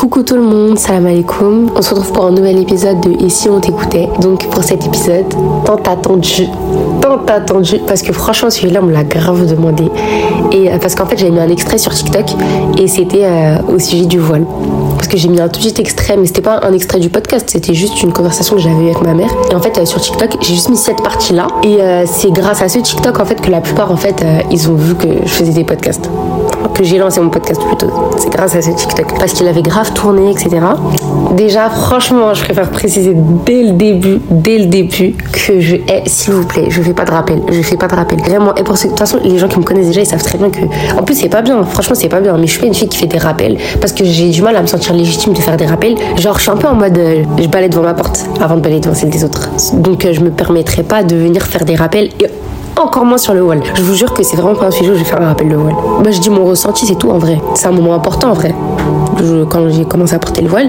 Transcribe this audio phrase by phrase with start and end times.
[0.00, 1.68] Coucou tout le monde, salam alaikum.
[1.76, 4.08] On se retrouve pour un nouvel épisode de Et si on t'écoutait?
[4.22, 5.26] Donc pour cet épisode,
[5.66, 6.46] tant attendu,
[7.02, 9.90] tant attendu, parce que franchement celui-là on me l'a grave demandé.
[10.52, 12.24] Et euh, parce qu'en fait j'avais mis un extrait sur TikTok
[12.78, 14.46] et c'était euh, au sujet du voile.
[14.96, 17.50] Parce que j'ai mis un tout petit extrait, mais c'était pas un extrait du podcast,
[17.52, 19.28] c'était juste une conversation que j'avais avec ma mère.
[19.50, 21.46] Et en fait euh, sur TikTok j'ai juste mis cette partie-là.
[21.62, 21.76] Et
[22.06, 24.94] c'est grâce à ce TikTok en fait que la plupart en fait ils ont vu
[24.94, 26.08] que je faisais des podcasts
[26.74, 27.90] que j'ai lancé mon podcast plutôt.
[28.18, 29.18] C'est grâce à ce TikTok.
[29.18, 30.58] Parce qu'il avait grave tourné, etc.
[31.36, 33.14] Déjà, franchement, je préfère préciser
[33.46, 37.04] dès le début, dès le début, que je hais, s'il vous plaît, je fais pas
[37.04, 37.40] de rappel.
[37.50, 38.18] Je fais pas de rappel.
[38.20, 38.54] Vraiment.
[38.56, 40.38] Et pour ce, de toute façon, les gens qui me connaissent déjà, ils savent très
[40.38, 40.60] bien que.
[40.98, 41.62] En plus, c'est pas bien.
[41.64, 42.36] Franchement, c'est pas bien.
[42.36, 43.56] Mais je suis pas une fille qui fait des rappels.
[43.80, 45.94] Parce que j'ai du mal à me sentir légitime de faire des rappels.
[46.16, 46.98] Genre, je suis un peu en mode.
[46.98, 49.50] Euh, je balais devant ma porte avant de balayer devant celle des autres.
[49.74, 52.10] Donc, euh, je me permettrai pas de venir faire des rappels.
[52.20, 52.26] Et
[52.76, 53.60] encore moins sur le wall.
[53.74, 55.48] Je vous jure que c'est vraiment pas un sujet où je vais faire un rappel
[55.48, 55.72] de wall.
[55.72, 57.40] Moi, je dis mon ressenti, c'est tout en vrai.
[57.54, 58.54] C'est un moment important en vrai.
[59.48, 60.68] quand j'ai commencé à porter le voile.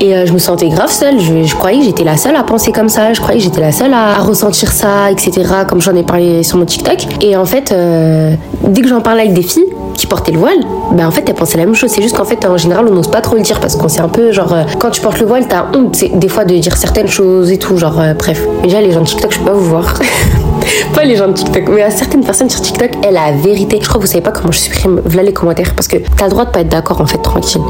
[0.00, 1.18] Et euh, je me sentais grave seule.
[1.20, 3.12] Je, croyais que j'étais la seule à penser comme ça.
[3.12, 5.42] Je croyais que j'étais la seule à, ressentir ça, etc.
[5.68, 6.98] Comme j'en ai parlé sur mon TikTok.
[7.20, 10.58] Et en fait, euh, dès que j'en parlais avec des filles qui portaient le voile,
[10.92, 11.90] ben en fait, elles pensaient la même chose.
[11.90, 14.00] C'est juste qu'en fait, en général, on n'ose pas trop le dire parce qu'on sait
[14.00, 16.76] un peu, genre, euh, quand tu portes le voile, t'as honte des fois de dire
[16.76, 17.76] certaines choses et tout.
[17.76, 18.42] Genre, bref.
[18.62, 19.94] Déjà, les gens de TikTok, je peux pas vous voir.
[20.94, 23.78] pas les gens de TikTok, mais à certaines personnes sur TikTok, elle a la vérité.
[23.80, 26.24] Je crois que vous savez pas comment je supprime voilà les commentaires parce que t'as
[26.24, 27.60] le droit de pas être d'accord en fait, tranquille.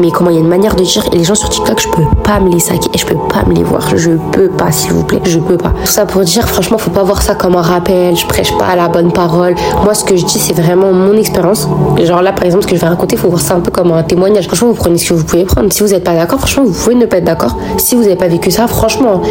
[0.00, 2.02] Mais comment il y a une manière de dire les gens sur TikTok, je peux
[2.22, 3.96] pas me les saquer et je peux pas me les voir.
[3.96, 5.72] Je peux pas, s'il vous plaît, je peux pas.
[5.84, 8.16] Tout ça pour dire, franchement, faut pas voir ça comme un rappel.
[8.16, 9.54] Je prêche pas la bonne parole.
[9.84, 11.68] Moi, ce que je dis, c'est vraiment mon expérience.
[12.02, 13.92] Genre là, par exemple, ce que je vais raconter, faut voir ça un peu comme
[13.92, 14.46] un témoignage.
[14.46, 15.72] Franchement, vous prenez ce que vous pouvez prendre.
[15.72, 17.56] Si vous êtes pas d'accord, franchement, vous pouvez ne pas être d'accord.
[17.76, 19.22] Si vous avez pas vécu ça, franchement,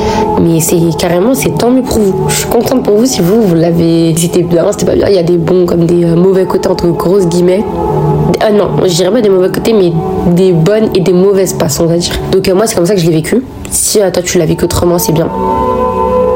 [0.42, 2.30] mais c'est carrément, c'est tant mieux pour vous.
[2.30, 5.08] Je suis contente pour vous si vous, vous l'avez, c'était bien, c'était pas bien.
[5.08, 7.64] Il y a des bons comme des euh, mauvais côtés entre grosses guillemets.
[8.42, 9.92] Ah non, je dirais pas des mauvais côtés, mais
[10.34, 12.14] des bonnes et des mauvaises passes, on va dire.
[12.32, 13.44] Donc euh, moi, c'est comme ça que je l'ai vécu.
[13.70, 15.30] Si toi tu l'as vécu autrement, c'est bien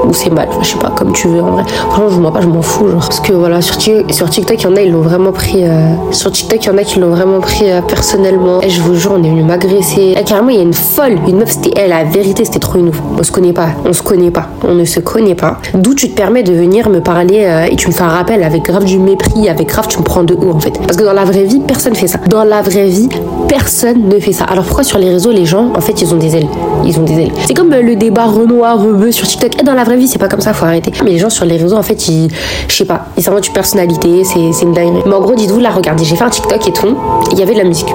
[0.07, 1.63] ou c'est mal, je sais pas, comme tu veux en vrai.
[1.89, 2.87] Franchement, je pas, je m'en fous.
[2.87, 2.99] Genre.
[2.99, 3.75] Parce que voilà, sur,
[4.09, 5.63] sur TikTok, il y en a, ils l'ont vraiment pris.
[5.63, 8.61] Euh, sur TikTok, il y en a qui l'ont vraiment pris euh, personnellement.
[8.61, 10.15] Et je vous jure, on est venu m'agresser.
[10.25, 12.89] carrément, il y a une folle, une meuf, c'était elle, la vérité, c'était trop une
[12.89, 13.01] ouf.
[13.17, 15.57] On se connaît pas, on se connaît pas, on ne se connaît pas.
[15.73, 18.43] D'où tu te permets de venir me parler euh, et tu me fais un rappel
[18.43, 20.79] avec grave du mépris, avec grave, tu me prends de haut en fait.
[20.79, 22.19] Parce que dans la vraie vie, personne fait ça.
[22.27, 23.09] Dans la vraie vie,
[23.47, 24.45] personne ne fait ça.
[24.45, 26.47] Alors pourquoi sur les réseaux, les gens, en fait, ils ont des ailes?
[26.85, 27.31] Ils ont des ailes.
[27.45, 29.61] C'est comme le débat Renoir, Rebeu sur TikTok.
[29.61, 30.91] Et dans la vraie vie, c'est pas comme ça, faut arrêter.
[31.03, 32.29] Mais les gens sur les réseaux, en fait, ils,
[32.67, 35.03] je sais pas, ils s'inventent une personnalité, c'est une dinguerie.
[35.05, 36.95] Mais en gros, dites-vous, là, regardez, j'ai fait un TikTok et tout,
[37.31, 37.93] il y avait de la musique.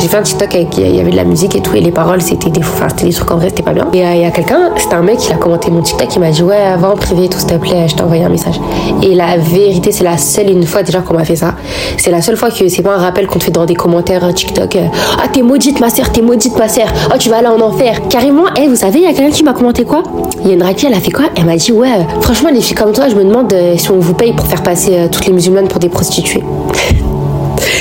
[0.00, 1.90] J'ai fait un TikTok avec, il y avait de la musique et tout, et les
[1.90, 3.88] paroles, c'était des, enfin, c'était des trucs en vrai, c'était pas bien.
[3.92, 6.20] Et euh, il y a quelqu'un, c'était un mec, il a commenté mon TikTok, il
[6.20, 8.60] m'a dit, ouais, va en privé, tout, s'il te plaît, je t'ai envoyé un message.
[9.02, 11.54] Et la vérité, c'est la seule une fois déjà qu'on m'a fait ça.
[11.96, 14.24] C'est la seule fois que c'est pas un rappel qu'on te fait dans des commentaires
[14.24, 14.76] euh, TikTok.
[14.76, 14.86] Euh,
[15.18, 16.88] ah, t'es maudite, ma sœur, t'es maudite, ma sœur.
[17.10, 18.06] Oh, tu vas aller en enfer.
[18.08, 20.02] Carrément, eh, vous savez, il y a quelqu'un qui m'a commenté quoi?
[20.42, 21.26] Il y a une raki, elle a fait quoi?
[21.36, 21.88] Elle m'a dit, ouais,
[22.20, 25.08] franchement, les filles comme toi, je me demande si on vous paye pour faire passer
[25.10, 26.44] toutes les musulmanes pour des prostituées.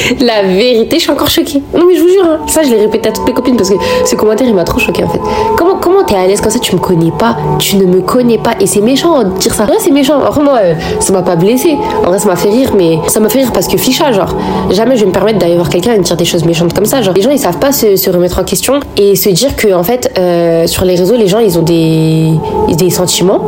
[0.19, 1.61] La vérité, je suis encore choquée.
[1.73, 2.39] Non, mais je vous jure, hein.
[2.47, 4.79] ça, je l'ai répété à toutes mes copines parce que ce commentaire, il m'a trop
[4.79, 5.19] choquée en fait.
[5.57, 8.37] Comment comment t'es à l'aise comme ça Tu me connais pas, tu ne me connais
[8.37, 8.51] pas.
[8.59, 9.63] Et c'est méchant de dire ça.
[9.65, 10.19] Ouais, c'est méchant.
[10.19, 11.77] En moi, euh, ça m'a pas blessé.
[12.03, 14.35] En vrai, ça m'a fait rire, mais ça m'a fait rire parce que ficha, genre,
[14.71, 16.85] jamais je vais me permettre d'aller voir quelqu'un et de dire des choses méchantes comme
[16.85, 17.01] ça.
[17.01, 19.83] Genre, les gens, ils savent pas se, remettre en question et se dire que, en
[19.83, 22.33] fait, euh, sur les réseaux, les gens, ils ont des,
[22.69, 23.39] des sentiments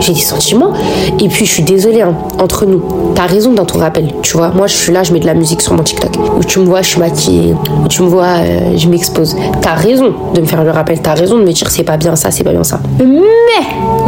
[0.00, 0.72] j'ai des sentiments.
[1.20, 2.82] Et puis, je suis désolée, hein, entre nous,
[3.14, 4.50] t'as raison dans ton rappel, tu vois.
[4.50, 6.12] Moi, je suis là, je mets de la musique sur mon TikTok.
[6.38, 7.54] Où tu me vois, je suis maquillée.
[7.84, 9.36] Où tu me vois, euh, je m'expose.
[9.60, 11.00] T'as raison de me faire le rappel.
[11.00, 12.80] T'as raison de me dire, c'est pas bien ça, c'est pas bien ça.
[12.98, 13.06] Mais,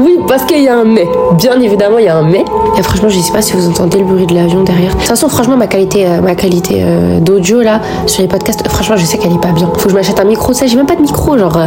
[0.01, 1.09] oui, parce qu'il y a un mais.
[1.39, 2.45] Bien évidemment, il y a un mais.
[2.79, 4.91] Et franchement, je sais pas si vous entendez le bruit de l'avion derrière.
[4.91, 8.69] De toute façon, franchement, ma qualité, euh, ma qualité euh, d'audio, là, sur les podcasts,
[8.69, 9.73] franchement, je sais qu'elle est pas bien.
[9.79, 10.53] Faut que je m'achète un micro.
[10.53, 11.59] Ça, j'ai même pas de micro, genre.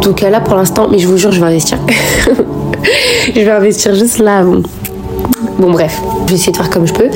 [0.00, 1.76] donc là, pour l'instant, mais je vous jure, je vais investir.
[3.34, 4.42] je vais investir juste là.
[4.42, 4.62] Bon.
[5.58, 7.08] Bref, je vais essayer de faire comme je peux.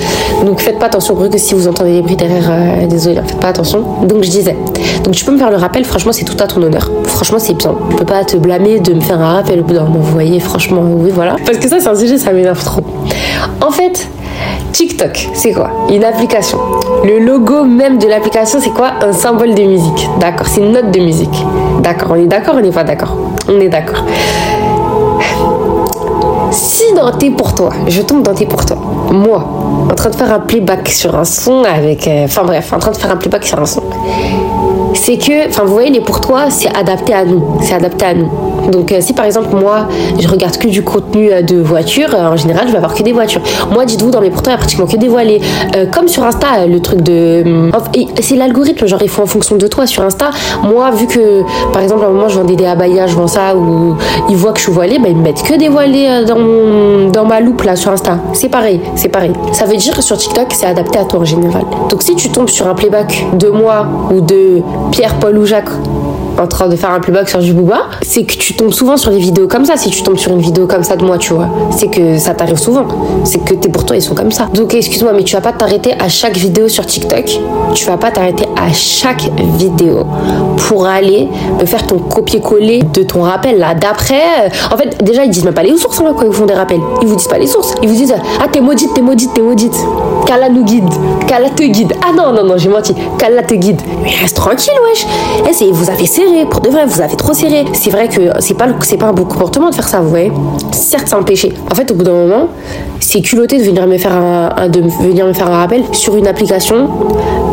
[0.44, 3.48] Donc faites pas attention que si vous entendez des bruits derrière, euh, désolé, faites pas
[3.48, 3.84] attention.
[4.04, 4.56] Donc je disais,
[5.02, 6.90] donc tu peux me faire le rappel, franchement c'est tout à ton honneur.
[7.04, 7.74] Franchement c'est bien.
[7.90, 10.12] Je peux pas te blâmer de me faire un rappel au bout d'un moment, vous
[10.12, 11.36] voyez, franchement, oui voilà.
[11.44, 12.82] Parce que ça c'est un sujet, ça m'énerve trop.
[13.60, 14.08] En fait,
[14.72, 15.70] TikTok, c'est quoi?
[15.90, 16.58] Une application.
[17.04, 18.92] Le logo même de l'application, c'est quoi?
[19.02, 20.08] Un symbole de musique.
[20.20, 21.44] D'accord, c'est une note de musique.
[21.82, 23.16] D'accord, on est d'accord, on n'est pas d'accord?
[23.48, 24.04] On est d'accord
[26.94, 28.76] si dans T'es pour toi, je tombe dans T'es pour toi,
[29.10, 32.06] moi, en train de faire un playback sur un son avec.
[32.06, 33.82] Euh, enfin bref, en train de faire un playback sur un son,
[34.94, 37.58] c'est que, enfin vous voyez, les pour toi, c'est adapté à nous.
[37.62, 38.30] C'est adapté à nous.
[38.70, 39.88] Donc euh, si par exemple moi
[40.18, 43.02] je regarde que du contenu euh, de voitures, euh, en général je vais avoir que
[43.02, 43.40] des voitures.
[43.72, 45.40] Moi dites-vous dans mes portraits il y a pratiquement que des voilés.
[45.92, 47.70] Comme sur Insta, le truc de...
[48.20, 50.30] C'est l'algorithme, genre il faut en fonction de toi sur Insta.
[50.62, 53.56] Moi vu que par exemple à un moment je vendais des abayas, je vends ça,
[53.56, 53.96] ou
[54.28, 57.24] ils voient que je suis voilée, bah, ils me mettent que des voilés dans, dans
[57.24, 58.18] ma loupe là sur Insta.
[58.32, 59.32] C'est pareil, c'est pareil.
[59.52, 61.64] Ça veut dire que sur TikTok c'est adapté à toi en général.
[61.90, 65.70] Donc si tu tombes sur un playback de moi ou de Pierre, Paul ou Jacques
[66.38, 69.10] en train de faire un playback sur du booba, c'est que tu tombes souvent sur
[69.10, 69.76] des vidéos comme ça.
[69.76, 72.34] Si tu tombes sur une vidéo comme ça de moi, tu vois, c'est que ça
[72.34, 72.86] t'arrive souvent.
[73.24, 74.48] C'est que tes pourtant ils sont comme ça.
[74.54, 77.38] Donc excuse-moi, mais tu vas pas t'arrêter à chaque vidéo sur TikTok.
[77.74, 80.04] Tu vas pas t'arrêter à chaque vidéo
[80.68, 81.28] pour aller
[81.60, 83.74] me faire ton copier-coller de ton rappel là.
[83.74, 86.46] D'après, euh, en fait, déjà ils disent même pas les sources hein, quand ils font
[86.46, 86.80] des rappels.
[87.02, 87.74] Ils vous disent pas les sources.
[87.82, 89.76] Ils vous disent ah t'es maudite, t'es maudite, t'es maudite.
[90.26, 90.88] Qu'Allah nous guide,
[91.26, 91.92] qu'Allah te guide.
[92.02, 92.94] Ah non non non, j'ai menti.
[93.18, 93.80] Qu'Allah te guide.
[94.02, 95.06] Mais reste tranquille, wesh.
[95.60, 96.06] Eh, vous avez
[96.50, 97.64] pour de vrai, vous avez trop serré.
[97.72, 100.32] C'est vrai que c'est pas c'est pas un bon comportement de faire ça, vous voyez.
[100.72, 101.52] Certes, c'est un péché.
[101.70, 102.48] En fait, au bout d'un moment,
[103.00, 106.16] c'est culotté de venir me faire un, un- de venir me faire un rappel sur
[106.16, 106.88] une application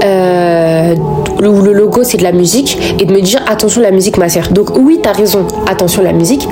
[0.03, 0.95] euh,
[1.39, 4.29] où le logo c'est de la musique et de me dire attention la musique ma
[4.29, 4.49] sœur.
[4.51, 5.45] Donc oui, t'as raison.
[5.67, 6.47] Attention la musique.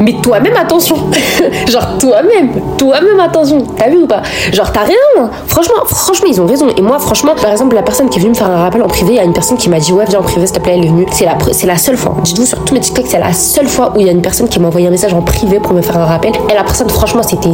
[0.00, 0.96] Mais toi-même attention.
[1.68, 3.58] Genre toi-même, toi-même attention.
[3.76, 4.22] T'as vu ou pas?
[4.52, 4.94] Genre t'as raison.
[5.18, 5.30] hein.
[5.46, 6.66] Franchement, franchement ils ont raison.
[6.76, 8.88] Et moi franchement, par exemple la personne qui est venue me faire un rappel en
[8.88, 10.60] privé, il y a une personne qui m'a dit ouais viens en privé s'il te
[10.60, 11.06] plaît, elle est venue.
[11.12, 12.14] C'est la c'est la seule fois.
[12.22, 14.48] Dites-vous sur tous mes TikTok, c'est la seule fois où il y a une personne
[14.48, 16.32] qui m'a envoyé un message en privé pour me faire un rappel.
[16.50, 17.48] Et la personne franchement c'était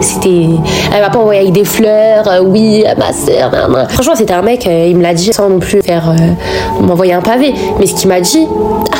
[0.00, 0.46] c'était
[0.94, 2.26] elle m'a pas envoyé avec des fleurs.
[2.28, 3.50] euh, oui ma sœur.
[3.90, 7.12] Franchement c'était un mec, euh, il me l'a dit sans non plus faire euh, m'envoyer
[7.12, 7.54] un pavé.
[7.78, 8.46] Mais ce qu'il m'a dit
[8.92, 8.96] ah,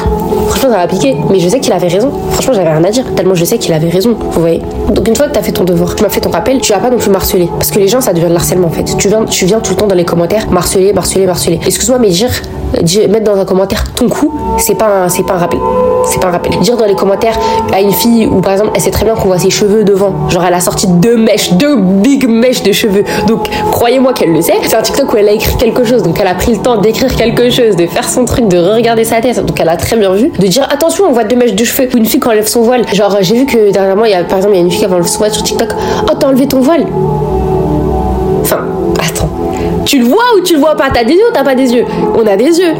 [0.49, 1.17] Franchement, ça m'a piqué.
[1.31, 2.11] Mais je sais qu'il avait raison.
[2.33, 3.05] Franchement, j'avais rien à dire.
[3.15, 4.17] Tellement je sais qu'il avait raison.
[4.19, 6.61] Vous voyez Donc, une fois que t'as fait ton devoir, tu m'as fait ton rappel,
[6.61, 7.49] tu vas pas non plus marceler.
[7.59, 8.85] Parce que les gens, ça devient de l'harcèlement en fait.
[8.97, 11.61] Tu viens, tu viens tout le temps dans les commentaires marceler, marceler, marceler.
[11.67, 12.31] Excuse-moi, mais dire,
[12.83, 15.59] dire- mettre dans un commentaire ton coup, c'est pas, c'est pas un rappel.
[16.07, 16.53] C'est pas un rappel.
[16.61, 17.37] Dire dans les commentaires
[17.73, 20.29] à une fille où par exemple, elle sait très bien qu'on voit ses cheveux devant.
[20.29, 23.05] Genre, elle a sorti deux mèches, deux big mèches de cheveux.
[23.27, 24.55] Donc, croyez-moi qu'elle le sait.
[24.63, 26.03] C'est un TikTok où elle a écrit quelque chose.
[26.03, 29.05] Donc, elle a pris le temps d'écrire quelque chose, de faire son truc, de regarder
[29.05, 29.45] sa tête.
[29.45, 30.31] Donc, elle a très bien vu.
[30.39, 31.89] De dire attention, on voit deux mèches de cheveux.
[31.97, 32.85] Une fille qui enlève son voile.
[32.93, 34.87] Genre, j'ai vu que dernièrement, il y a par exemple, il y a une fille
[34.87, 35.69] qui a enlevé son voile sur TikTok.
[36.05, 36.87] Oh, t'as enlevé ton voile
[38.43, 38.61] Enfin,
[38.99, 39.29] attends.
[39.85, 40.91] Tu le vois ou tu le vois pas?
[40.93, 41.85] T'as des yeux ou t'as pas des yeux?
[42.15, 42.75] On a des yeux.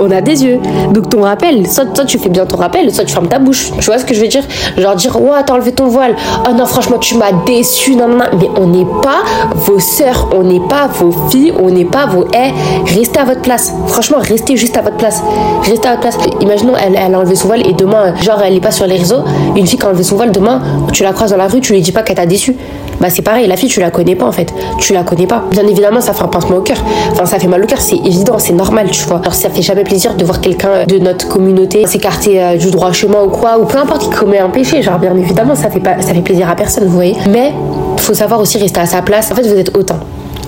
[0.00, 0.58] On a des yeux.
[0.92, 3.70] Donc ton rappel, soit, soit tu fais bien ton rappel, soit tu fermes ta bouche.
[3.78, 4.42] Tu vois ce que je veux dire?
[4.76, 6.16] Genre dire, ouais, t'as enlevé ton voile.
[6.46, 7.94] Oh non, franchement, tu m'as déçu.
[7.96, 8.24] Non, non, non.
[8.38, 9.22] Mais on n'est pas
[9.54, 12.24] vos sœurs, on n'est pas vos filles, on n'est pas vos.
[12.32, 13.72] Eh, restez à votre place.
[13.86, 15.22] Franchement, restez juste à votre place.
[15.62, 16.18] Restez à votre place.
[16.40, 18.96] Imaginons, elle, elle a enlevé son voile et demain, genre, elle est pas sur les
[18.96, 19.24] réseaux.
[19.56, 20.60] Une fille qui a enlevé son voile, demain,
[20.92, 22.56] tu la croises dans la rue, tu lui dis pas qu'elle t'a déçu.
[23.02, 25.42] Bah c'est pareil, la fille tu la connais pas en fait, tu la connais pas.
[25.50, 26.76] Bien évidemment ça fait un pincement au cœur,
[27.10, 29.18] enfin ça fait mal au cœur, c'est évident, c'est normal tu vois.
[29.18, 32.92] Alors ça fait jamais plaisir de voir quelqu'un de notre communauté s'écarter euh, du droit
[32.92, 35.80] chemin ou quoi, ou peu importe qui commet un péché, genre bien évidemment ça fait
[35.80, 37.16] pas, ça fait plaisir à personne, vous voyez.
[37.28, 37.52] Mais
[37.96, 39.32] faut savoir aussi rester à sa place.
[39.32, 39.96] En fait vous êtes autant.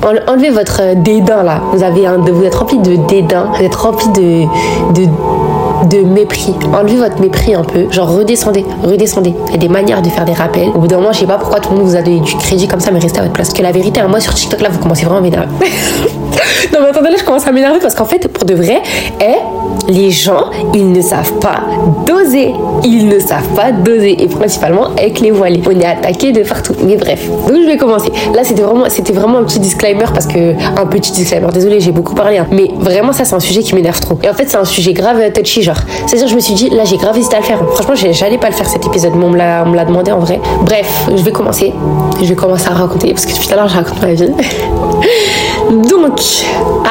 [0.04, 1.60] En- Enlevez votre euh, dédain là.
[1.72, 4.44] Vous avez un, vous êtes rempli de dédain, vous êtes rempli de,
[4.94, 5.08] de
[5.88, 6.54] de mépris.
[6.72, 7.90] Enlevez votre mépris un peu.
[7.90, 9.34] Genre redescendez, redescendez.
[9.48, 10.68] Il y a des manières de faire des rappels.
[10.74, 12.34] Au bout d'un moment, je sais pas pourquoi tout le monde vous a donné du
[12.36, 13.48] crédit comme ça, mais restez à votre place.
[13.48, 15.48] Parce que la vérité, hein, moi sur TikTok là, vous commencez vraiment à m'énerver.
[16.72, 18.82] non mais attendez là, je commence à m'énerver parce qu'en fait, pour de vrai,
[19.20, 21.60] eh, les gens, ils ne savent pas
[22.06, 22.52] doser.
[22.84, 24.22] Ils ne savent pas doser.
[24.22, 25.62] Et principalement avec les voilés.
[25.66, 26.74] On est attaqué de partout.
[26.84, 27.28] Mais bref.
[27.48, 28.10] Donc je vais commencer.
[28.34, 31.48] Là, c'était vraiment, c'était vraiment un petit disclaimer parce que un petit disclaimer.
[31.52, 32.38] Désolé, j'ai beaucoup parlé.
[32.38, 32.46] hein.
[32.50, 34.18] Mais vraiment, ça, c'est un sujet qui m'énerve trop.
[34.22, 35.76] Et en fait, c'est un sujet grave euh, touchy, genre.
[36.06, 37.58] C'est-à-dire, je me suis dit, là, j'ai grave hésité à le faire.
[37.74, 40.40] Franchement, j'allais pas le faire cet épisode, mais on me l'a demandé en vrai.
[40.62, 41.72] Bref, je vais commencer.
[42.20, 44.30] Je vais commencer à raconter parce que tout à l'heure, je raconte ma vie.
[45.70, 46.20] Donc,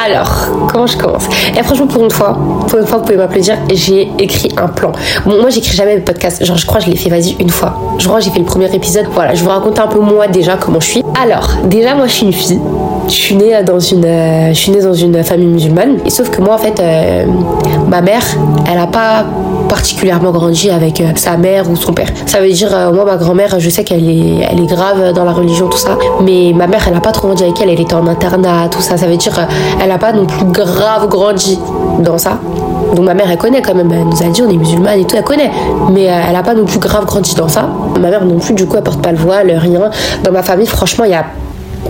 [0.04, 1.24] alors, comment je commence
[1.56, 2.36] Et franchement, pour une fois,
[2.68, 4.92] pour une fois, vous pouvez m'applaudir, j'ai écrit un plan.
[5.24, 6.44] Bon, moi, j'écris jamais mes podcasts.
[6.44, 7.78] Genre, je crois que je l'ai fait, vas-y, une fois.
[7.98, 9.06] Je crois que j'ai fait le premier épisode.
[9.12, 11.04] Voilà, je vous raconter un peu moi déjà comment je suis.
[11.20, 12.60] Alors, déjà, moi, je suis une fille.
[13.06, 15.98] Je suis née dans une, euh, je suis née dans une famille musulmane.
[16.08, 17.26] Sauf que moi, en fait, euh,
[17.88, 18.22] ma mère,
[18.70, 19.24] elle a pas
[19.68, 22.08] particulièrement grandi avec euh, sa mère ou son père.
[22.26, 25.24] Ça veut dire, euh, moi, ma grand-mère, je sais qu'elle est, elle est grave dans
[25.24, 25.98] la religion, tout ça.
[26.22, 27.70] Mais ma mère, elle a pas trop grandi avec elle.
[27.70, 28.96] Elle était en internat, tout ça.
[28.96, 29.44] Ça veut dire, euh,
[29.82, 31.58] elle a pas non plus grave grandi
[32.00, 32.38] dans ça.
[32.94, 33.90] Donc ma mère, elle connaît quand même.
[33.92, 35.50] Elle nous a dit, on est musulmane et tout, elle connaît.
[35.92, 37.68] Mais euh, elle a pas non plus grave grandi dans ça.
[38.00, 39.90] Ma mère non plus, du coup, elle porte pas le voile, rien.
[40.22, 41.24] Dans ma famille, franchement, il y a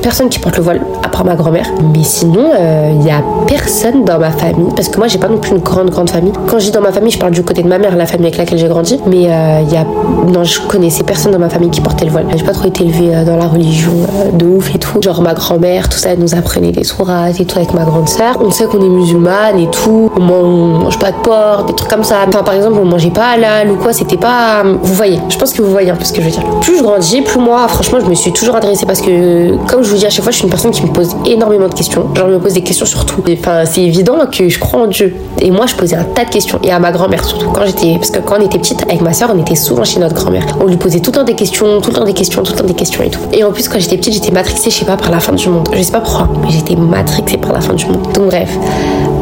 [0.02, 1.66] personne qui porte le voile à part ma grand-mère.
[1.92, 2.50] Mais sinon,
[2.90, 5.58] il y a personne dans ma famille parce que moi j'ai pas non plus une
[5.62, 6.32] grande grande famille.
[6.48, 8.26] Quand je dis dans ma famille, je parle du côté de ma mère, la famille
[8.26, 9.00] avec laquelle j'ai grandi.
[9.06, 9.84] Mais il y a
[10.26, 12.26] non, je connaissais personne dans ma famille qui portait le voile.
[12.34, 13.92] J'ai pas trop été élevée dans la religion
[14.32, 15.00] de ouf et tout.
[15.00, 18.08] Genre ma grand-mère, tout ça, elle nous apprenait des sourates et tout avec ma grande
[18.08, 18.38] sœur.
[18.40, 20.10] On sait qu'on est musulmane et tout.
[20.16, 22.16] On mange pas de porc, des trucs comme ça.
[22.26, 23.92] Enfin, par exemple, on mangeait pas halal ou quoi.
[23.92, 24.62] C'était pas.
[24.64, 26.44] Vous voyez, je pense que vous voyez un peu ce que je veux dire.
[26.60, 29.90] Plus je grandis, plus moi, franchement, je me suis toujours intéressée parce que, comme je
[29.90, 32.14] vous dis à chaque fois, je suis une personne qui me pose énormément de questions.
[32.14, 33.22] Genre, je me pose des questions sur tout.
[33.30, 35.14] Enfin, c'est évident que je crois en Dieu.
[35.40, 36.58] Et moi, je posais un tas de questions.
[36.62, 37.48] Et à ma grand-mère surtout.
[37.50, 37.94] Quand j'étais.
[37.94, 40.44] Parce que quand on était petite, avec ma soeur, on était souvent chez notre grand-mère.
[40.60, 42.58] On lui posait tout le temps des questions, tout le temps des questions, tout le
[42.58, 43.20] temps des questions et tout.
[43.32, 45.48] Et en plus, quand j'étais petite, j'étais matrixée, je sais pas, par la fin du
[45.48, 45.68] monde.
[45.72, 48.02] Je sais pas pourquoi, mais j'étais matrixée par la fin du monde.
[48.14, 48.50] Donc, bref.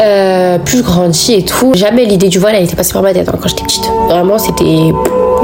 [0.03, 3.13] Euh, plus je grandis et tout, jamais l'idée du voile, elle était passée par ma
[3.13, 3.85] tête hein, quand j'étais petite.
[4.09, 4.93] Vraiment, c'était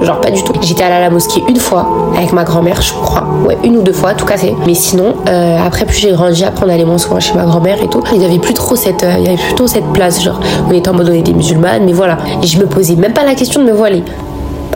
[0.05, 0.52] genre pas du tout.
[0.62, 1.87] J'étais allée à la mosquée une fois
[2.17, 3.25] avec ma grand-mère, je crois.
[3.47, 4.55] Ouais, une ou deux fois, tout cassé.
[4.67, 7.83] Mais sinon, euh, après, plus j'ai grandi, après on allait moins souvent chez ma grand-mère
[7.83, 8.02] et tout.
[8.14, 9.05] Il y avait plus trop cette,
[9.93, 12.19] place, genre, on était en mode on musulmane, mais voilà.
[12.43, 14.02] Je me posais même pas la question de me voiler.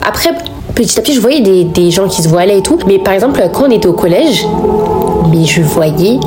[0.05, 0.29] Après,
[0.75, 2.77] petit à petit, je voyais des, des gens qui se voilaient et tout.
[2.87, 4.45] Mais par exemple, quand on était au collège,
[5.31, 6.19] mais je voyais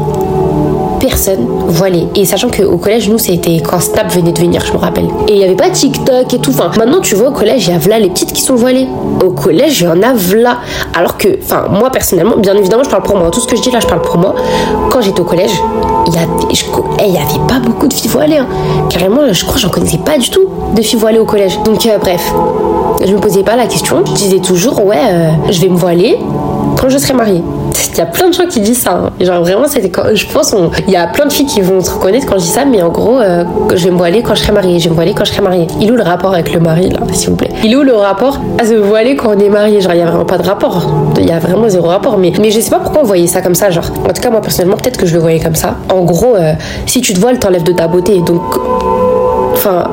[1.06, 2.06] personne voilée.
[2.14, 5.06] Et sachant qu'au collège, nous, c'était quand Snap venait de venir, je me rappelle.
[5.28, 6.50] Et il n'y avait pas TikTok et tout.
[6.50, 8.88] Enfin, maintenant, tu vois, au collège, il y a là les petites qui sont voilées.
[9.24, 10.58] Au collège, il y en a là.
[10.94, 13.30] Alors que, enfin, moi, personnellement, bien évidemment, je parle pour moi.
[13.30, 14.34] Tout ce que je dis là, je parle pour moi.
[14.90, 15.52] Quand j'étais au collège,
[16.06, 18.38] il y, eh, y avait pas beaucoup de filles voilées.
[18.38, 18.46] Hein.
[18.90, 21.58] Carrément, je crois j'en connaissais pas du tout de filles voilées au collège.
[21.64, 22.32] Donc, euh, bref,
[23.04, 24.02] je me posais pas la question.
[24.04, 26.18] Je disais toujours, ouais, euh, je vais me voiler
[26.86, 27.42] quand je serai mariée.
[27.92, 28.92] Il y a plein de gens qui disent ça.
[28.92, 29.10] Hein.
[29.20, 30.54] Genre vraiment, c'était quand je pense,
[30.86, 32.80] il y a plein de filles qui vont se reconnaître quand je dis ça, mais
[32.80, 33.42] en gros, euh,
[33.74, 34.78] je vais me voiler quand je serai mariée.
[34.78, 35.66] Je vais me voiler quand je serai mariée.
[35.80, 37.50] Il est où le rapport avec le mari s'il vous plaît?
[37.64, 39.80] Il est où le rapport à se voiler quand on est marié?
[39.80, 40.88] Genre, il y a vraiment pas de rapport.
[41.18, 42.18] Il y a vraiment zéro rapport.
[42.18, 43.70] Mais, mais je sais pas pourquoi on voyait ça comme ça.
[43.70, 45.74] Genre, en tout cas, moi personnellement, peut-être que je le voyais comme ça.
[45.92, 46.52] En gros, euh,
[46.86, 48.20] si tu te voiles, t'enlèves de ta beauté.
[48.20, 48.42] Donc,
[49.54, 49.90] enfin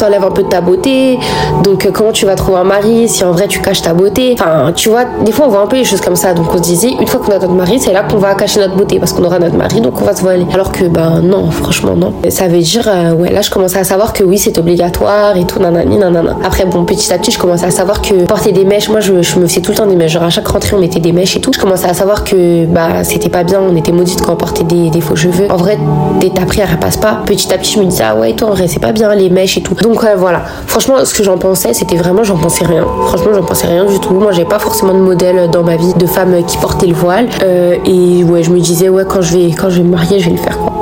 [0.00, 1.18] t'enlèves un peu de ta beauté.
[1.62, 4.34] Donc, euh, comment tu vas trouver un mari si en vrai tu caches ta beauté?
[4.34, 6.34] Enfin, tu vois, des fois on voit un peu les choses comme ça.
[6.34, 8.60] Donc, on se disait, une fois qu'on a notre mari, c'est là qu'on va cacher
[8.60, 10.46] notre beauté parce qu'on aura notre mari, donc on va se voiler.
[10.52, 12.14] Alors que, ben non, franchement, non.
[12.28, 15.44] Ça veut dire, euh, ouais, là je commençais à savoir que oui, c'est obligatoire et
[15.44, 16.36] tout, nanani, nanana.
[16.44, 19.12] Après, bon, petit à petit, je commençais à savoir que porter des mèches, moi je,
[19.12, 20.12] me faisais tout le temps des mèches.
[20.12, 21.52] Genre, à chaque rentrée, on mettait des mèches et tout.
[21.52, 24.64] Je commençais à savoir que, bah, c'était pas bien, on était maudite quand on portait
[24.64, 25.46] des, faux cheveux.
[25.50, 25.78] En vrai,
[26.20, 27.22] dès ta prière, elle passe pas.
[27.26, 29.30] Petit à petit, je me disais, ah ouais, toi, en vrai, c'est pas bien, les
[29.30, 29.74] mèches et tout.
[30.16, 30.42] Voilà.
[30.66, 32.84] Franchement, ce que j'en pensais, c'était vraiment, j'en pensais rien.
[33.06, 34.12] Franchement, j'en pensais rien du tout.
[34.14, 37.28] Moi, j'avais pas forcément de modèle dans ma vie de femme qui portait le voile.
[37.42, 40.20] Euh, et ouais, je me disais, ouais, quand je vais, quand je vais me marier,
[40.20, 40.72] je vais le faire quoi.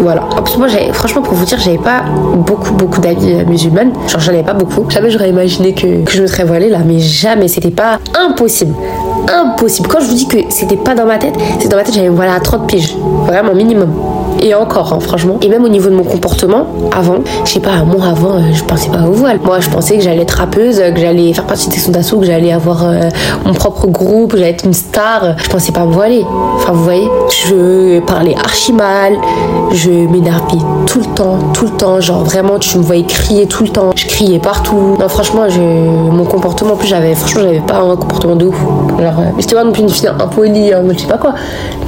[0.00, 0.22] Voilà.
[0.58, 2.02] moi, franchement, pour vous dire, j'avais pas
[2.34, 3.92] beaucoup, beaucoup d'amis euh, musulmanes.
[4.08, 4.90] Genre, j'en avais pas beaucoup.
[4.90, 7.46] Jamais j'aurais imaginé que, que, je me serais voilée là, mais jamais.
[7.46, 8.74] C'était pas impossible.
[9.32, 9.88] Impossible.
[9.88, 12.08] Quand je vous dis que c'était pas dans ma tête, c'est dans ma tête, j'avais
[12.08, 12.96] voilà à 30 piges.
[13.26, 13.90] Vraiment, minimum
[14.40, 15.38] et encore, hein, franchement.
[15.42, 18.64] Et même au niveau de mon comportement, avant, je sais pas, moi avant, euh, je
[18.64, 19.38] pensais pas au voile.
[19.44, 22.26] Moi, je pensais que j'allais être rappeuse, que j'allais faire partie des sons d'assaut, que
[22.26, 23.08] j'allais avoir euh,
[23.44, 25.36] mon propre groupe, que j'allais être une star.
[25.38, 26.24] Je pensais pas me voiler.
[26.56, 29.14] Enfin, vous voyez, je parlais archi mal,
[29.72, 32.00] je m'énervais tout le temps, tout le temps.
[32.00, 33.90] Genre vraiment, tu me voyais crier tout le temps.
[33.94, 34.96] Je criais partout.
[34.98, 35.42] Non, franchement,
[36.10, 38.56] mon comportement, en plus, j'avais, franchement, j'avais pas un comportement de ouf.
[38.98, 41.34] Alors, euh, j'étais pas non plus une fille impolie, hein, je sais pas quoi,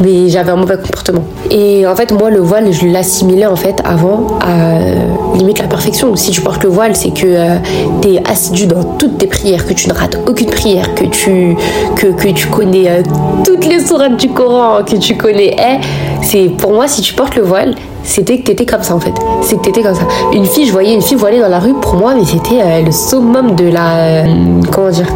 [0.00, 1.22] mais j'avais un mauvais comportement.
[1.50, 4.95] Et en fait, moi, le voile, je l'assimilais en fait avant à euh,
[5.37, 6.14] limite la perfection.
[6.17, 7.57] Si tu portes le voile, c'est que euh,
[8.03, 11.57] tu es assidu dans toutes tes prières, que tu ne rates aucune prière, que tu,
[11.95, 13.03] que, que tu connais euh,
[13.45, 15.57] toutes les sourates du Coran, que tu connais.
[15.57, 15.81] Eh,
[16.23, 19.14] c'est pour moi, si tu portes le voile, c'était que t'étais comme ça en fait.
[19.43, 20.07] C'est que t'étais comme ça.
[20.33, 22.91] Une fille, je voyais une fille voilée dans la rue, pour moi, mais c'était le
[22.91, 24.25] summum de la.
[24.73, 25.09] comment dire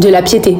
[0.00, 0.56] De la piété.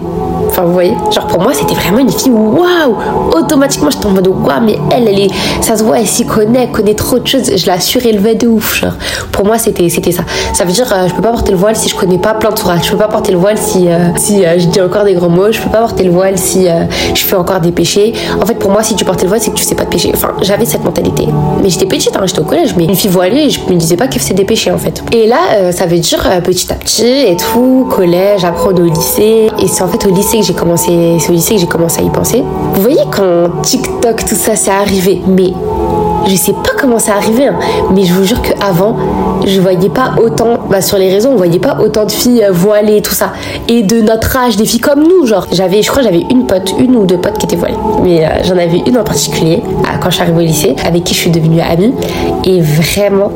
[0.48, 2.96] Enfin, vous voyez Genre, pour moi, c'était vraiment une fille, waouh
[3.36, 5.30] Automatiquement, j'étais en mode, waouh, mais elle, elle est.
[5.60, 7.50] Ça se voit, elle s'y connaît, elle connaît trop de choses.
[7.56, 8.94] Je la surélevais de ouf, genre.
[9.32, 10.22] Pour moi, c'était ça.
[10.52, 12.50] Ça veut dire, euh, je peux pas porter le voile si je connais pas plein
[12.50, 12.84] de sourates.
[12.84, 15.28] Je peux pas porter le voile si, euh, si euh, je dis encore des gros
[15.28, 15.52] mots.
[15.52, 16.66] Je peux pas porter le voile si
[17.14, 18.12] je fais encore des péchés.
[18.40, 19.90] En fait, pour moi, si tu portais le voile, c'est que tu sais pas de
[19.90, 20.10] péché.
[20.14, 21.28] Enfin, j'avais cette mentalité.
[21.62, 24.08] Mais j'étais petite, hein, j'étais au collège, mais une fille voilée, je me disais pas
[24.08, 25.02] qu'elle faisait des péchés, en fait.
[25.12, 29.48] Et là, ça veut dire petit à petit et tout, collège, après au lycée.
[29.62, 32.04] Et c'est en fait au lycée j'ai commencé c'est au lycée que j'ai commencé à
[32.04, 32.42] y penser.
[32.75, 35.52] Vous voyez quand TikTok, tout ça, c'est arrivé, mais
[36.28, 37.58] Je sais pas comment ça arrivé, hein,
[37.94, 38.97] mais je vous jure qu'avant,
[39.47, 42.52] je voyais pas autant, bah, sur les réseaux, on voyait pas autant de filles euh,
[42.52, 43.32] voilées, tout ça.
[43.66, 45.47] Et de notre âge, des filles comme nous, genre.
[45.50, 47.78] J'avais, je crois, j'avais une pote, une ou deux potes qui étaient voilées.
[48.02, 49.62] Mais euh, j'en avais une en particulier,
[50.02, 51.94] quand je suis arrivée au lycée, avec qui je suis devenue amie.
[52.44, 53.30] Et vraiment,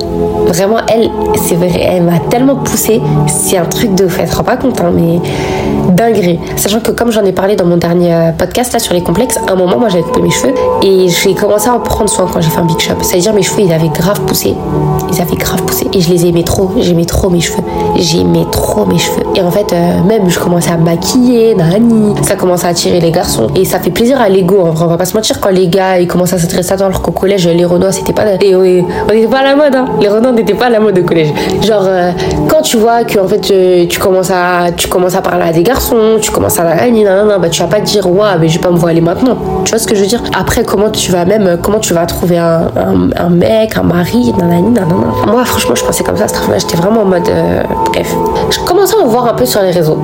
[0.47, 3.01] vraiment, elle, c'est vrai, elle m'a tellement poussée.
[3.27, 5.19] C'est un truc de fait, rends pas compte, hein, mais
[5.93, 6.39] dinguerie.
[6.57, 9.39] Sachant que comme j'en ai parlé dans mon dernier euh, podcast là sur les complexes,
[9.47, 12.27] à un moment moi j'avais coupé mes cheveux et j'ai commencé à en prendre soin
[12.33, 13.03] quand j'ai fait un big shop.
[13.03, 14.55] C'est-à-dire mes cheveux ils avaient grave poussé.
[15.11, 16.71] Ils avaient grave poussé et je les aimais trop.
[16.79, 17.63] J'aimais trop mes cheveux.
[17.97, 19.23] J'aimais trop mes cheveux.
[19.35, 22.15] Et en fait, euh, même je commençais à me maquiller, nani.
[22.23, 23.49] Ça commençait à attirer les garçons.
[23.57, 24.59] Et ça fait plaisir à l'ego.
[24.63, 27.03] On va pas se mentir quand les gars ils commencent à s'intéresser à toi alors
[27.03, 28.25] qu'au collège, les Renois c'était pas.
[28.25, 28.63] On
[29.13, 29.87] n'était pas à la mode, hein.
[30.01, 31.33] Les Renois n'étaient pas à la mode au collège.
[31.63, 32.11] Genre, euh,
[32.49, 35.63] quand tu vois que en fait tu, commences à, tu commences à parler à des
[35.63, 38.49] garçons, tu commences à la non, non, bah tu vas pas te dire, ouais, mais
[38.49, 39.37] je vais pas me voiler maintenant.
[39.65, 40.23] Tu vois ce que je veux dire?
[40.39, 44.71] Après, comment tu vas même, comment tu vas trouver un, un, mec, un mari, nanani,
[44.71, 45.07] nanana.
[45.27, 46.27] Moi, franchement, je pensais comme ça,
[46.57, 47.63] j'étais vraiment en mode, euh,
[47.93, 48.15] bref.
[48.51, 49.99] Je commençais à en voir un peu sur les réseaux.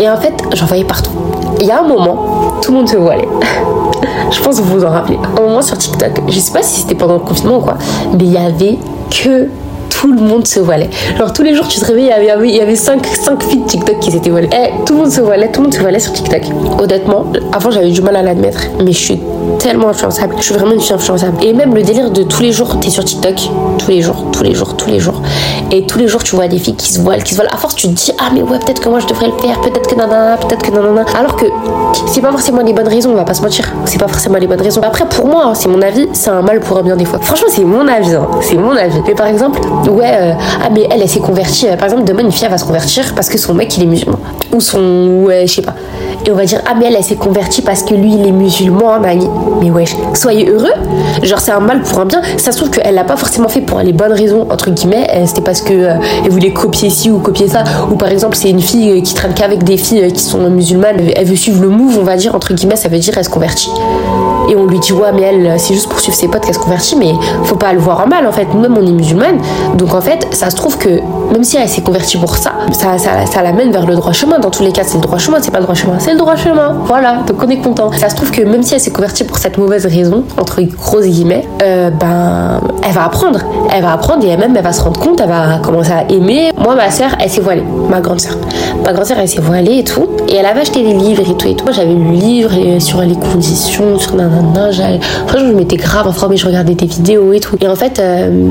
[0.00, 1.12] Et en fait, j'en voyais partout.
[1.60, 3.28] Il y a un moment, tout le monde se voilait.
[4.30, 5.18] je pense que vous vous en rappelez.
[5.38, 7.76] Un moment sur TikTok, je sais pas si c'était pendant le confinement ou quoi,
[8.12, 8.78] mais il y avait
[9.10, 9.48] que
[9.88, 10.90] tout le monde se voilait.
[11.16, 13.42] Genre tous les jours tu te réveilles, il y avait, il y avait 5, 5
[13.42, 14.48] filles de TikTok qui s'étaient voilées.
[14.48, 16.42] Et eh, tout le monde se voilait, tout le monde se voilait sur TikTok.
[16.80, 19.20] Honnêtement, avant j'avais du mal à l'admettre, mais je suis
[19.58, 20.34] tellement influençable.
[20.38, 21.42] Je suis vraiment une fille influençable.
[21.42, 23.34] Et même le délire de tous les jours, t'es sur TikTok,
[23.78, 25.20] tous les jours, tous les jours, tous les jours.
[25.70, 27.52] Et tous les jours, tu vois des filles qui se voilent, qui se voilent.
[27.52, 29.60] À force, tu te dis, ah, mais ouais, peut-être que moi je devrais le faire,
[29.60, 31.04] peut-être que nanana, peut-être que nanana.
[31.18, 31.46] Alors que
[32.06, 33.72] c'est pas forcément les bonnes raisons, on va pas se mentir.
[33.84, 34.80] C'est pas forcément les bonnes raisons.
[34.82, 37.18] Après, pour moi, hein, c'est mon avis, c'est un mal pour un bien des fois.
[37.20, 38.26] Franchement, c'est mon avis, hein.
[38.40, 39.00] c'est mon avis.
[39.06, 40.32] Mais par exemple, ouais, euh,
[40.62, 41.68] ah, mais elle, elle s'est convertie.
[41.68, 43.84] Euh, par exemple, demain, une fille, elle va se convertir parce que son mec, il
[43.84, 44.18] est musulman.
[44.52, 45.74] Ou son, ouais, je sais pas.
[46.26, 48.32] Et on va dire, ah, mais elle, elle s'est convertie parce que lui, il est
[48.32, 49.28] musulman, Nani.
[49.60, 50.72] Mais wesh, soyez heureux.
[51.22, 52.22] Genre, c'est un mal pour un bien.
[52.36, 55.06] Ça se trouve qu'elle l'a pas forcément fait pour les bonnes raisons, entre guillemets.
[55.10, 57.64] Euh, c'était parce que euh, elle voulait copier ci ou copier ça.
[57.90, 60.96] Ou par exemple, c'est une fille qui traîne qu'avec des filles qui sont musulmanes.
[61.16, 63.30] Elle veut suivre le move, on va dire, entre guillemets, ça veut dire elle se
[63.30, 63.70] convertit
[64.48, 66.58] et on lui dit ouais mais elle c'est juste pour suivre ses potes qu'elle se
[66.58, 67.12] convertit mais
[67.44, 69.38] faut pas le voir en mal en fait nous-mêmes on est musulmane
[69.76, 71.00] donc en fait ça se trouve que
[71.32, 74.38] même si elle s'est convertie pour ça ça, ça, ça l'amène vers le droit chemin.
[74.38, 76.18] Dans tous les cas c'est le droit chemin c'est pas le droit chemin c'est le
[76.18, 76.76] droit chemin.
[76.84, 77.90] Voilà donc on est content.
[77.92, 81.06] Ça se trouve que même si elle s'est convertie pour cette mauvaise raison entre grosses
[81.06, 83.40] guillemets euh, ben elle va apprendre.
[83.74, 86.52] Elle va apprendre et elle-même elle va se rendre compte elle va commencer à aimer.
[86.58, 87.64] Moi ma soeur elle s'est voilée.
[87.90, 88.36] Ma grande soeur
[88.84, 90.06] ma grande soeur elle s'est voilée et tout.
[90.28, 91.64] Et elle avait acheté des livres et tout et tout.
[91.64, 94.12] Moi j'avais lu le livre sur les conditions sur
[95.26, 97.56] Franchement, je m'étais grave informée, je regardais des vidéos et tout.
[97.60, 98.50] Et en fait, euh,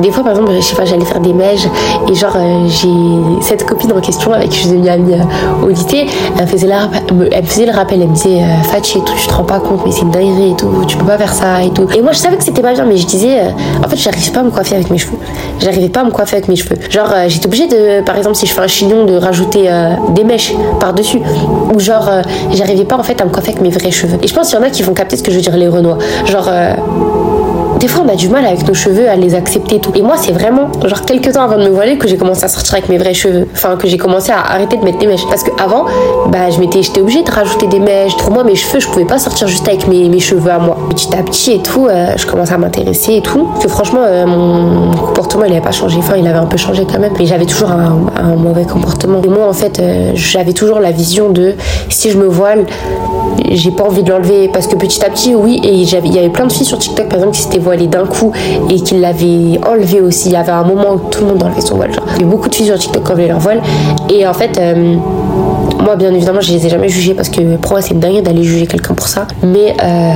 [0.00, 1.66] des fois, par exemple, je sais pas, j'allais faire des mèches
[2.08, 5.66] et genre, euh, j'ai cette copine en question avec qui je suis devenue amie euh,
[5.66, 6.88] au elle faisait, la,
[7.32, 9.80] elle faisait le rappel, elle me disait, euh, et tout, tu te rends pas compte,
[9.84, 11.86] mais c'est une dinguerie et tout, tu peux pas faire ça et tout.
[11.94, 13.40] Et moi, je savais que c'était pas bien, mais je disais,
[13.84, 15.16] en fait, j'arrivais pas à me coiffer avec mes cheveux.
[15.60, 16.76] J'arrivais pas à me coiffer avec mes cheveux.
[16.90, 19.68] Genre, j'étais obligée de, par exemple, si je fais un chignon, de rajouter
[20.10, 21.20] des mèches par-dessus.
[21.74, 22.10] Ou genre,
[22.52, 24.18] j'arrivais pas en fait à me coiffer avec mes vrais cheveux.
[24.22, 25.56] Et je pense qu'il y en a qui vont capter ce que je veux dire,
[25.56, 25.98] les renois.
[26.26, 26.48] Genre,
[27.78, 29.92] des fois on a du mal avec nos cheveux à les accepter et tout.
[29.94, 32.48] Et moi c'est vraiment genre quelques temps avant de me voiler que j'ai commencé à
[32.48, 33.46] sortir avec mes vrais cheveux.
[33.52, 35.26] Enfin que j'ai commencé à arrêter de mettre des mèches.
[35.28, 35.86] Parce que avant,
[36.28, 38.16] bah je m'étais, j'étais obligée de rajouter des mèches.
[38.16, 40.78] Pour moi mes cheveux, je pouvais pas sortir juste avec mes, mes cheveux à moi.
[40.90, 43.48] Petit à petit et tout, euh, je commençais à m'intéresser et tout.
[43.60, 45.98] Que franchement euh, mon comportement il avait pas changé.
[45.98, 47.12] Enfin il avait un peu changé quand même.
[47.18, 49.20] Mais j'avais toujours un, mauvais comportement.
[49.22, 51.54] Et moi en fait euh, j'avais toujours la vision de
[51.88, 52.66] si je me voile,
[53.50, 56.28] j'ai pas envie de l'enlever parce que petit à petit, oui, et il y avait
[56.28, 58.32] plein de filles sur TikTok par exemple qui s'étaient voilées d'un coup
[58.70, 60.28] et qui l'avaient enlevé aussi.
[60.28, 61.92] Il y avait un moment où tout le monde enlevait son voile.
[61.92, 62.04] Genre.
[62.16, 63.62] Il y a beaucoup de filles sur TikTok qui enlevaient leur voile
[64.10, 64.96] et en fait, euh,
[65.82, 68.42] moi bien évidemment, je les ai jamais jugées parce que pour moi c'est dingue d'aller
[68.42, 69.26] juger quelqu'un pour ça.
[69.42, 70.12] Mais euh,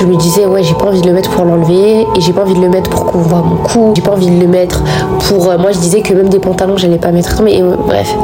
[0.00, 2.42] je me disais, ouais, j'ai pas envie de le mettre pour l'enlever et j'ai pas
[2.42, 3.92] envie de le mettre pour qu'on voit mon cou.
[3.94, 4.82] J'ai pas envie de le mettre
[5.28, 5.50] pour.
[5.50, 7.42] Euh, moi je disais que même des pantalons, j'allais pas mettre.
[7.42, 8.14] Mais bref.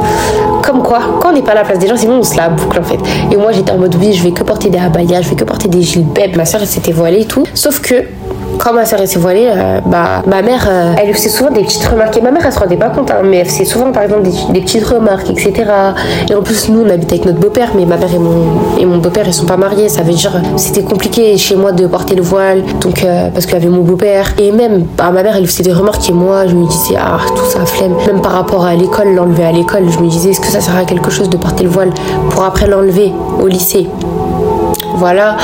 [0.63, 2.47] Comme quoi, quand on n'est pas à la place des gens, sinon on se la
[2.47, 2.99] boucle en fait.
[3.31, 5.43] Et moi j'étais en mode oui, je vais que porter des abayas, je vais que
[5.43, 6.31] porter des gilets.
[6.37, 7.43] Ma soeur elle s'était voilée et tout.
[7.53, 7.95] Sauf que
[8.63, 11.83] quand ma soeur s'est voilée, euh, bah, ma mère, euh, elle faisait souvent des petites
[11.83, 12.15] remarques.
[12.15, 14.21] Et ma mère, elle se rendait pas compte, hein, mais elle faisait souvent, par exemple,
[14.53, 15.53] des, petites remarques, etc.
[16.29, 18.85] Et en plus, nous, on habite avec notre beau-père, mais ma mère et mon, et
[18.85, 19.89] mon beau-père, ils sont pas mariés.
[19.89, 23.55] Ça veut dire, c'était compliqué chez moi de porter le voile, donc, euh, parce qu'il
[23.55, 24.33] y avait mon beau-père.
[24.39, 27.17] Et même, bah, ma mère, elle faisait des remarques, et moi, je me disais, ah,
[27.35, 27.95] tout ça, flemme.
[28.07, 30.77] Même par rapport à l'école, l'enlever à l'école, je me disais, est-ce que ça sert
[30.77, 31.89] à quelque chose de porter le voile
[32.29, 33.89] pour après l'enlever au lycée?
[34.95, 35.37] Voilà,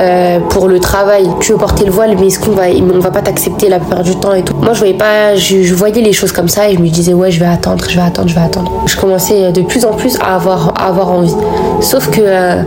[0.00, 3.10] euh, pour le travail, tu veux porter le voile, mais est-ce qu'on va, on va
[3.10, 4.54] pas t'accepter la plupart du temps et tout?
[4.56, 7.30] Moi, je voyais pas, je, voyais les choses comme ça et je me disais, ouais,
[7.30, 8.70] je vais attendre, je vais attendre, je vais attendre.
[8.86, 11.34] Je commençais de plus en plus à avoir, à avoir envie.
[11.80, 12.62] Sauf que, euh,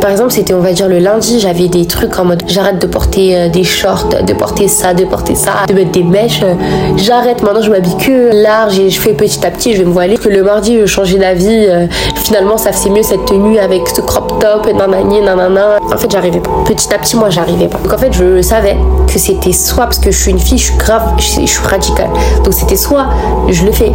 [0.00, 2.86] par exemple, c'était, on va dire, le lundi, j'avais des trucs en mode, j'arrête de
[2.86, 6.42] porter euh, des shorts, de porter ça, de porter ça, de mettre des mèches.
[6.96, 9.92] j'arrête, maintenant, je m'habille que large et je fais petit à petit, je vais me
[9.92, 10.16] voiler.
[10.16, 11.66] Que le mardi, je changeais d'avis.
[12.32, 15.76] Finalement, ça faisait mieux cette tenue avec ce crop top, nanani, nanana.
[15.82, 16.48] En fait, j'arrivais pas.
[16.64, 17.76] Petit à petit, moi, j'arrivais pas.
[17.76, 20.64] Donc en fait, je savais que c'était soit parce que je suis une fille, je
[20.64, 22.08] suis grave, je, suis radicale.
[22.42, 23.08] Donc c'était soit
[23.50, 23.92] je le fais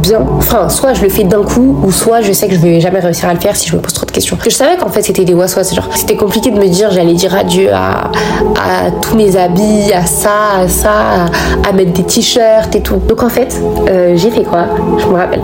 [0.00, 2.80] bien, enfin, soit je le fais d'un coup, ou soit je sais que je vais
[2.80, 4.36] jamais réussir à le faire si je me pose trop de questions.
[4.42, 7.34] Je savais qu'en fait c'était des waswas, genre c'était compliqué de me dire j'allais dire
[7.34, 8.10] adieu à,
[8.56, 11.26] à tous mes habits, à ça, à ça,
[11.66, 12.96] à, mettre des t-shirts et tout.
[13.08, 14.66] Donc en fait, euh, j'ai fait quoi?
[14.98, 15.42] Je me rappelle.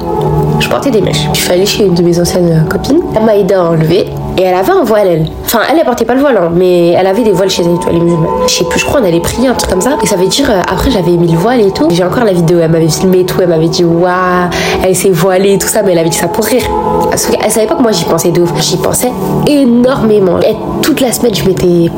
[0.60, 1.28] Je portais des mèches.
[1.32, 3.00] Je suis allée chez une de mes anciennes copines.
[3.14, 4.06] Elle m'a aidé à enlever.
[4.38, 5.26] Et elle avait un voile, elle.
[5.44, 7.94] Enfin, elle, elle portait pas le voile, hein, mais elle avait des voiles chez elle,
[7.94, 8.28] les musulmanes.
[8.46, 9.96] Je sais plus, je crois, on allait prier, un truc comme ça.
[10.02, 11.88] Et ça veut dire, euh, après, j'avais mis le voile et tout.
[11.90, 13.40] J'ai encore la vidéo, elle m'avait filmé et tout.
[13.40, 14.50] Elle m'avait dit, waouh,
[14.84, 16.68] elle s'est voilée et tout ça, mais elle avait dit ça pour rire.
[17.08, 18.52] Parce qu'elle savait pas que moi j'y pensais de ouf.
[18.60, 19.10] J'y pensais
[19.46, 20.38] énormément.
[20.40, 21.90] Et toute la semaine, je m'étais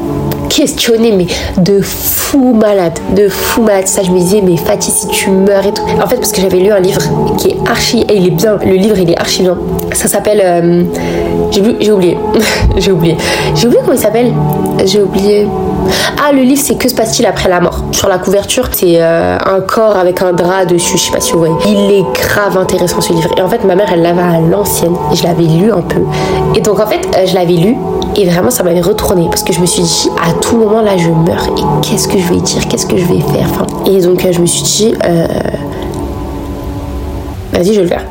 [0.49, 1.27] questionné, mais
[1.61, 3.87] de fou malade, de fou malade.
[3.87, 5.83] Ça, je me disais, mais Fatih, si tu meurs et tout.
[6.03, 7.01] En fait, parce que j'avais lu un livre
[7.37, 9.59] qui est archi, et il est bien, le livre, il est archi bien.
[9.93, 10.85] Ça s'appelle, euh,
[11.51, 12.19] j'ai oublié,
[12.77, 13.17] j'ai oublié,
[13.55, 14.33] j'ai oublié comment il s'appelle,
[14.85, 15.47] j'ai oublié.
[16.21, 17.85] Ah, le livre, c'est Que se passe-t-il après la mort?
[17.93, 21.33] Sur la couverture, c'est euh, un corps avec un drap dessus, je sais pas si
[21.33, 21.55] vous voyez.
[21.67, 23.31] Il est grave intéressant ce livre.
[23.37, 24.95] Et en fait, ma mère, elle l'avait à l'ancienne.
[25.15, 26.01] Je l'avais lu un peu.
[26.55, 27.77] Et donc, en fait, euh, je l'avais lu.
[28.17, 29.27] Et vraiment, ça m'avait retourné.
[29.31, 31.49] Parce que je me suis dit, à tout moment, là, je meurs.
[31.57, 32.67] Et qu'est-ce que je vais dire?
[32.69, 33.49] Qu'est-ce que je vais faire?
[33.87, 34.95] Et donc, euh, je me suis dit,
[37.53, 38.05] vas-y, je vais le faire.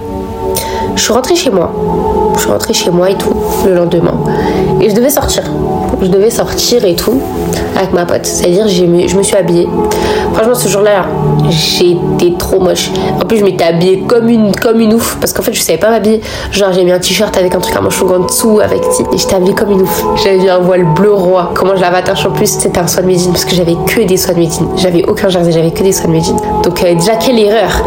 [0.95, 1.71] Je suis rentrée chez moi.
[2.37, 3.33] Je suis rentrée chez moi et tout,
[3.65, 4.13] le lendemain.
[4.79, 5.43] Et je devais sortir.
[5.99, 7.19] Je devais sortir et tout
[7.75, 8.25] avec ma pote.
[8.25, 8.85] C'est-à-dire, je
[9.17, 9.67] me suis habillée.
[10.33, 11.05] Franchement, ce jour-là,
[11.49, 12.91] j'étais trop moche.
[13.21, 15.17] En plus, je m'étais habillée comme une, comme une ouf.
[15.19, 16.21] Parce qu'en fait, je savais pas m'habiller.
[16.51, 18.59] Genre, j'ai mis un t-shirt avec un truc à manches en dessous.
[18.59, 20.03] Avec, et j'étais habillée comme une ouf.
[20.23, 21.51] J'avais un voile bleu roi.
[21.55, 23.31] Comment je l'avais attaché en plus C'était un soin de médine.
[23.31, 24.67] Parce que j'avais que des soins de médine.
[24.77, 26.37] J'avais aucun jersey, j'avais que des soins de médine.
[26.63, 27.83] Donc, euh, déjà, quelle erreur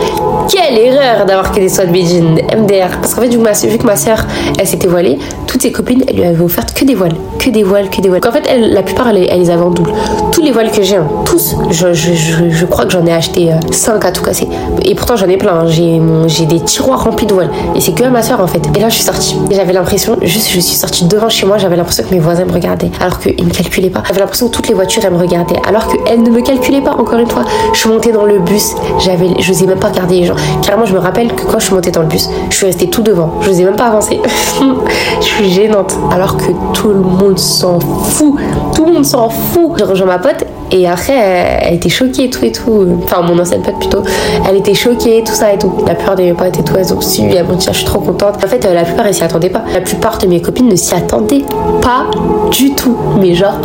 [0.48, 2.38] Quelle erreur d'avoir que des soins de médine.
[2.56, 2.98] MDR.
[3.00, 4.26] Parce qu'en fait, vu que ma, soeur,
[4.58, 7.16] elle s'était voilée, toutes ses copines, elles lui avaient offert que des voiles.
[7.38, 8.20] Que des voiles, que des voiles.
[8.26, 9.92] En fait, la plupart, elle, les avait en double.
[10.32, 11.56] Tous les voiles que j'ai, hein, tous,
[12.66, 14.48] crois que j'en ai acheté 5 euh, à tout casser.
[14.82, 15.60] Et pourtant, j'en ai plein.
[15.60, 15.66] Hein.
[15.66, 17.50] J'ai, des tiroirs remplis de voiles.
[17.74, 18.62] Et c'est que ma soeur, en fait.
[18.76, 19.36] Et là, je suis sortie.
[19.50, 22.52] J'avais l'impression, juste, je suis sortie devant chez moi, j'avais l'impression que mes voisins me
[22.52, 22.90] regardaient.
[23.00, 24.02] Alors qu'ils me calculaient pas.
[24.06, 25.60] J'avais l'impression que toutes les voitures, elles me regardaient.
[25.68, 27.44] Alors qu'elles ne me calculaient pas, encore une fois.
[27.72, 28.74] Je suis montée dans le bus.
[28.98, 30.36] J'avais, je n'osais même pas regarder les gens.
[30.62, 32.88] Carrément, je me rappelle que quand je suis montée dans le bus, je suis restée
[32.88, 33.34] tout devant.
[33.42, 34.20] Je n'osais même pas avancer.
[35.20, 35.94] je suis gênante.
[36.12, 38.36] Alors que tout le monde s'en fout.
[38.74, 39.72] Tout le monde s'en fout.
[39.76, 41.12] J'ai rejoint ma pote et après,
[41.62, 41.88] elle, était
[42.20, 42.86] et tout et tout.
[43.04, 44.02] Enfin, mon ancienne pote plutôt.
[44.48, 45.72] Elle était choquée, tout ça et tout.
[45.86, 47.22] La plupart de mes potes et tout, elles ont su.
[47.22, 48.36] Elles m'ont dit, je suis trop contente.
[48.44, 49.62] En fait, la plupart, elles s'y attendaient pas.
[49.72, 51.44] La plupart de mes copines ne s'y attendaient
[51.82, 52.06] pas
[52.50, 52.96] du tout.
[53.20, 53.58] Mais genre,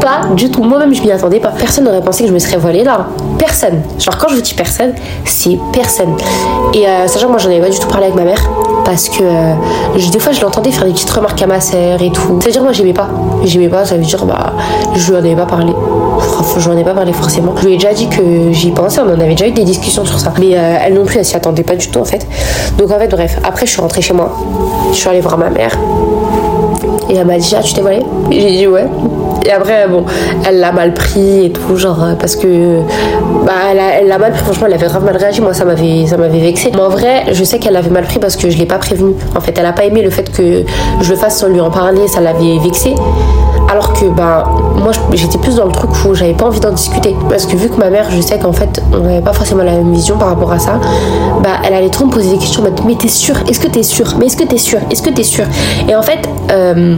[0.00, 0.62] pas du tout.
[0.62, 1.52] Moi-même, je m'y attendais pas.
[1.58, 3.06] Personne n'aurait pensé que je me serais voilée là.
[3.38, 3.82] Personne.
[3.98, 4.92] Genre, quand je vous dis personne,
[5.24, 6.16] c'est personne.
[6.74, 8.42] Et euh, sachant que moi, j'en avais pas du tout parlé avec ma mère
[8.86, 9.54] parce que euh,
[10.12, 12.38] des fois je l'entendais faire des petites remarques à ma sœur et tout.
[12.40, 13.08] C'est-à-dire moi j'aimais pas.
[13.44, 14.52] J'aimais pas, ça veut dire bah
[14.94, 15.72] je lui en avais pas parlé.
[16.58, 17.54] Je lui en ai pas parlé forcément.
[17.56, 20.04] Je lui ai déjà dit que j'y pensais, on en avait déjà eu des discussions
[20.04, 20.32] sur ça.
[20.38, 22.26] Mais euh, elle non plus elle s'y attendait pas du tout en fait.
[22.78, 24.36] Donc en fait bref, après je suis rentrée chez moi.
[24.92, 25.76] Je suis allée voir ma mère.
[27.08, 28.04] Et elle m'a dit ah tu t'es voilée?
[28.30, 28.86] J'ai dit ouais.
[29.46, 30.04] Et après, bon,
[30.44, 32.80] elle l'a mal pris et tout, genre, euh, parce que,
[33.44, 36.16] bah, elle l'a mal pris, franchement, elle avait grave mal réagi, moi, ça m'avait, ça
[36.16, 36.72] m'avait vexé.
[36.74, 39.14] Mais en vrai, je sais qu'elle l'avait mal pris parce que je l'ai pas prévenu.
[39.36, 40.64] En fait, elle a pas aimé le fait que
[41.00, 42.94] je le fasse sans lui en parler, ça l'avait vexé.
[43.70, 44.50] Alors que, bah,
[44.82, 47.14] moi, j'étais plus dans le truc où j'avais pas envie d'en discuter.
[47.28, 49.72] Parce que vu que ma mère, je sais qu'en fait, on n'avait pas forcément la
[49.72, 50.80] même vision par rapport à ça,
[51.44, 52.64] bah, elle allait trop me poser des questions.
[52.84, 55.22] Mais t'es sûr Est-ce que t'es sûr Mais est-ce que t'es sûr Est-ce que t'es
[55.22, 55.44] sûr
[55.88, 56.95] Et en fait, euh,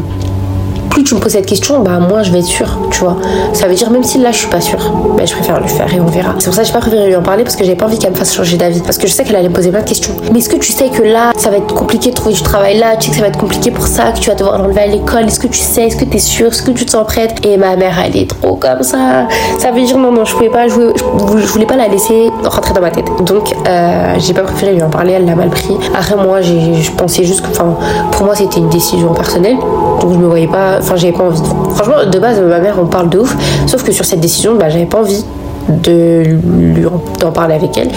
[0.98, 3.16] plus tu me poses cette question, bah moi je vais être sûre, tu vois.
[3.52, 5.92] Ça veut dire même si là je suis pas sûre, bah je préfère le faire
[5.94, 6.34] et on verra.
[6.40, 7.98] C'est pour ça que j'ai pas préféré lui en parler parce que j'avais pas envie
[7.98, 8.80] qu'elle me fasse changer d'avis.
[8.80, 10.14] Parce que je sais qu'elle allait me poser plein de questions.
[10.32, 12.78] Mais est-ce que tu sais que là ça va être compliqué de trouver du travail
[12.78, 14.80] là, tu sais que ça va être compliqué pour ça, que tu vas devoir l'enlever
[14.80, 16.90] à l'école, est-ce que tu sais, est-ce que tu es sûre, est-ce que tu te
[16.90, 17.46] sens prête?
[17.46, 19.28] Et ma mère elle est trop comme ça.
[19.58, 22.74] Ça veut dire non, non, je pouvais pas jouer, je, voulais pas la laisser rentrer
[22.74, 23.06] dans ma tête.
[23.24, 25.76] Donc euh, j'ai pas préféré lui en parler, elle l'a mal pris.
[25.96, 29.58] Après moi je pensais juste que, pour moi c'était une décision personnelle,
[30.00, 31.42] donc je me voyais pas, enfin j'avais pas envie.
[31.74, 33.37] Franchement, de base, ma mère, on parle de ouf.
[33.66, 35.22] Sauf que sur cette décision, bah, j'avais pas envie
[35.68, 36.87] de lui
[37.20, 37.90] d'en parler avec elle.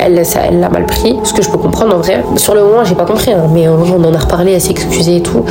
[0.00, 2.24] Elle, ça, elle l'a mal pris, ce que je peux comprendre en vrai.
[2.36, 5.16] Sur le moment, j'ai pas compris, hein, mais on en a reparlé, elle s'est excusée
[5.16, 5.44] et tout.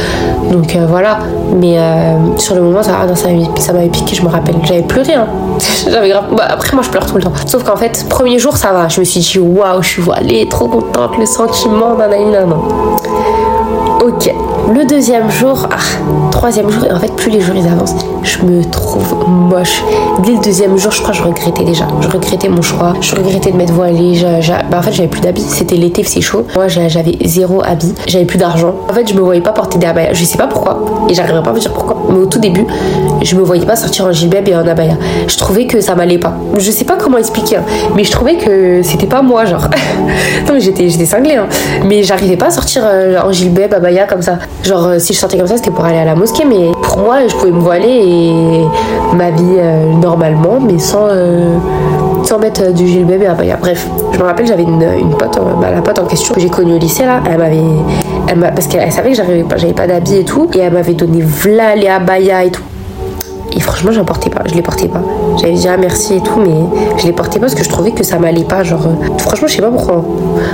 [0.52, 1.20] Donc euh, voilà.
[1.56, 4.56] Mais euh, sur le moment, ça, ah ça m'avait piqué, je me rappelle.
[4.64, 5.28] J'avais pleuré, hein.
[6.36, 7.34] Bah, après, moi, je pleure tout le temps.
[7.46, 8.88] Sauf qu'en fait, premier jour, ça va.
[8.88, 12.56] Je me suis dit, waouh, je suis voilée, trop contente, le sentiment, nanana.
[14.74, 18.42] Le deuxième jour, ah, troisième jour, et en fait, plus les jours ils avancent, je
[18.44, 19.82] me trouve moche.
[20.24, 21.88] Dès le deuxième jour, je crois que je regrettais déjà.
[22.02, 22.94] Je regrettais mon choix.
[23.00, 24.22] Je regrettais de m'être voilée.
[24.70, 25.46] Bah, en fait, j'avais plus d'habits.
[25.48, 26.46] C'était l'été, c'est chaud.
[26.56, 27.94] Moi, j'avais zéro habit.
[28.08, 28.76] J'avais plus d'argent.
[28.90, 30.14] En fait, je me voyais pas porter des abayas.
[30.14, 30.80] Je sais pas pourquoi.
[31.10, 31.98] Et j'arriverai pas à vous dire pourquoi.
[32.10, 32.66] Mais au tout début,
[33.22, 34.98] je me voyais pas sortir en gilbab et en abaya.
[35.28, 36.34] Je trouvais que ça m'allait pas.
[36.58, 37.64] Je sais pas comment expliquer, hein,
[37.96, 39.70] mais je trouvais que c'était pas moi, genre.
[40.48, 41.48] non, mais j'étais, cinglée, hein.
[41.86, 44.38] Mais j'arrivais pas à sortir euh, en gilbab, abaya comme ça.
[44.64, 46.44] Genre, euh, si je sortais comme ça, c'était pour aller à la mosquée.
[46.46, 51.08] Mais pour moi, je pouvais me voiler et m'habiller euh, normalement, mais sans
[52.24, 53.56] sans mettre du gilbab et abaya.
[53.56, 56.50] Bref, je me rappelle, j'avais une, une pote, bah, la pote en question que j'ai
[56.50, 60.26] connue au lycée là, elle m'avait, parce qu'elle savait que j'avais pas, pas d'habits et
[60.26, 62.64] tout, et elle m'avait donné v'là les abaya et tout.
[63.56, 65.02] Et franchement, j'en portais pas, je les portais pas.
[65.40, 66.56] J'avais dit ah merci et tout, mais
[66.98, 68.64] je les portais pas parce que je trouvais que ça m'allait pas.
[68.64, 70.04] Genre, euh, franchement, je sais pas pourquoi.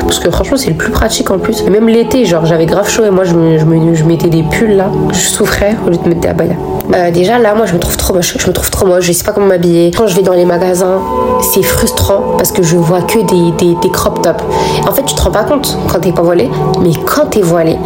[0.02, 1.64] Parce que franchement, c'est le plus pratique en plus.
[1.64, 3.58] même l'été, genre, j'avais grave chaud et moi, je, me,
[3.96, 4.90] je, mettais des pulls là.
[5.12, 6.56] Je souffrais au lieu de mettre des abayas.
[6.94, 8.38] Euh, déjà là, moi, je me trouve trop moche.
[8.38, 9.06] Je me trouve trop moche.
[9.06, 9.92] Je sais pas comment m'habiller.
[9.92, 11.00] Quand je vais dans les magasins,
[11.42, 14.44] c'est frustrant parce que je vois que des, des, crop tops.
[14.88, 16.50] En fait, tu te rends pas compte quand t'es pas voilé,
[16.82, 17.78] mais quand t'es voilé,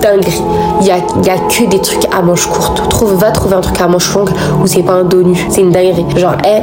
[0.00, 0.42] dinguerie.
[0.80, 2.88] Il y a, y a que des trucs à manches courtes.
[2.88, 4.30] Trouve, va trouver un truc à manches longues
[4.62, 5.36] où c'est pas un dos nu.
[5.48, 6.04] C'est une dinguerie.
[6.16, 6.62] Genre, hé,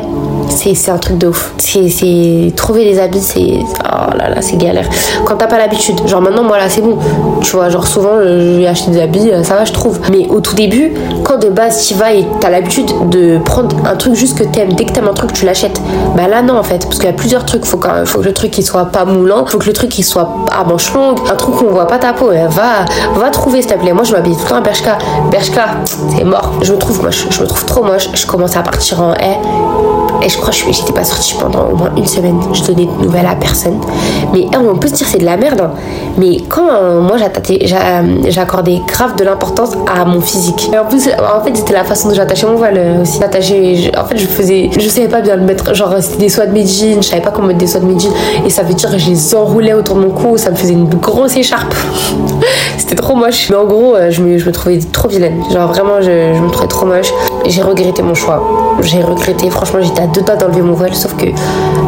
[0.52, 1.54] c'est un truc de ouf.
[1.58, 4.88] C'est trouver les habits, c'est oh là là, c'est galère.
[5.26, 6.98] Quand t'as pas l'habitude, genre maintenant moi là c'est bon.
[7.42, 10.00] Tu vois, genre souvent je vais acheter des habits, euh, ça va, je trouve.
[10.12, 13.96] Mais au tout début, quand de base tu vas et t'as l'habitude de prendre un
[13.96, 15.82] truc juste que t'aimes, dès que t'aimes un truc tu l'achètes.
[16.16, 17.66] Bah là non en fait, parce qu'il y a plusieurs trucs.
[17.66, 20.04] Faut, quand, faut que le truc il soit pas moulant, faut que le truc il
[20.04, 22.28] soit à manche longue, un truc où on voit pas ta peau.
[22.28, 22.86] Va,
[23.16, 23.94] va trouver s'il te plaît.
[23.94, 24.98] Moi je m'habille tout le temps à Bershka.
[25.32, 25.66] Bershka,
[26.16, 26.54] c'est mort.
[26.62, 28.10] Je me trouve moche, je me trouve trop moche.
[28.14, 29.38] Je commence à partir en haie.
[30.24, 32.40] Et je crois que j'étais pas sortie pendant au moins une semaine.
[32.54, 33.80] Je donnais de nouvelles à personne.
[34.34, 35.62] Mais hein, on peut se dire c'est de la merde.
[35.62, 35.72] Hein.
[36.18, 40.70] Mais quand euh, moi j'accordais grave de l'importance à mon physique.
[40.74, 43.20] Et en plus, en fait, c'était la façon dont j'attachais mon voile euh, aussi.
[43.20, 45.74] en fait, je faisais, je savais pas bien le mettre.
[45.74, 47.02] Genre, c'était des soies de mes jeans.
[47.02, 47.98] Je savais pas comment mettre des soies de mes.
[48.46, 50.38] Et ça veut dire que je les enroulais autour de mon cou.
[50.38, 51.74] Ça me faisait une grosse écharpe.
[52.78, 53.50] c'était trop moche.
[53.50, 55.44] Mais en gros, euh, je me, trouvais trop vilaine.
[55.52, 57.12] Genre, vraiment, je me trouvais trop moche.
[57.46, 58.78] J'ai regretté mon choix.
[58.82, 59.50] J'ai regretté.
[59.50, 61.26] Franchement, j'étais à deux doigts d'enlever mon voile, sauf que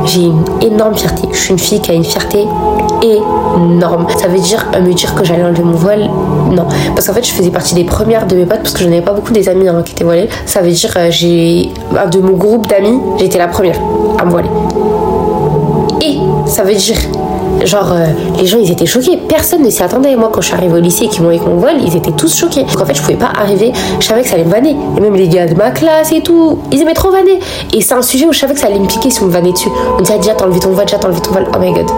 [0.06, 1.28] j'ai une énorme fierté.
[1.32, 2.48] Je suis une fille qui a une fierté
[3.02, 4.08] énorme.
[4.18, 6.10] Ça veut dire euh, me dire que j'allais enlever mon voile?
[6.52, 6.66] Non.
[6.96, 9.02] Parce qu'en fait, je faisais partie des premières de mes potes parce que je n'avais
[9.02, 10.30] pas beaucoup des amis hein, qui étaient voilés.
[10.46, 11.72] Ça veut dire euh, j'ai
[12.12, 13.80] de mon groupe d'amis, j'étais la première
[14.20, 14.50] à me voiler.
[16.02, 16.98] Et ça veut dire
[17.66, 19.18] Genre, euh, les gens, ils étaient choqués.
[19.28, 20.16] Personne ne s'y attendait.
[20.16, 22.12] Moi, quand je suis arrivée au lycée et qu'ils m'ont avec mon voile, ils étaient
[22.12, 22.64] tous choqués.
[22.64, 23.72] Donc, en fait, je pouvais pas arriver.
[24.00, 24.76] Je savais que ça allait me vanner.
[24.98, 27.40] Et même les gars de ma classe et tout, ils aimaient trop vanner.
[27.74, 29.32] Et c'est un sujet où je savais que ça allait me piquer si on me
[29.32, 29.70] vannait dessus.
[29.98, 31.48] On disait, déjà, t'as enlevé ton voile, déjà, t'as enlevé ton voile.
[31.56, 31.90] Oh my god.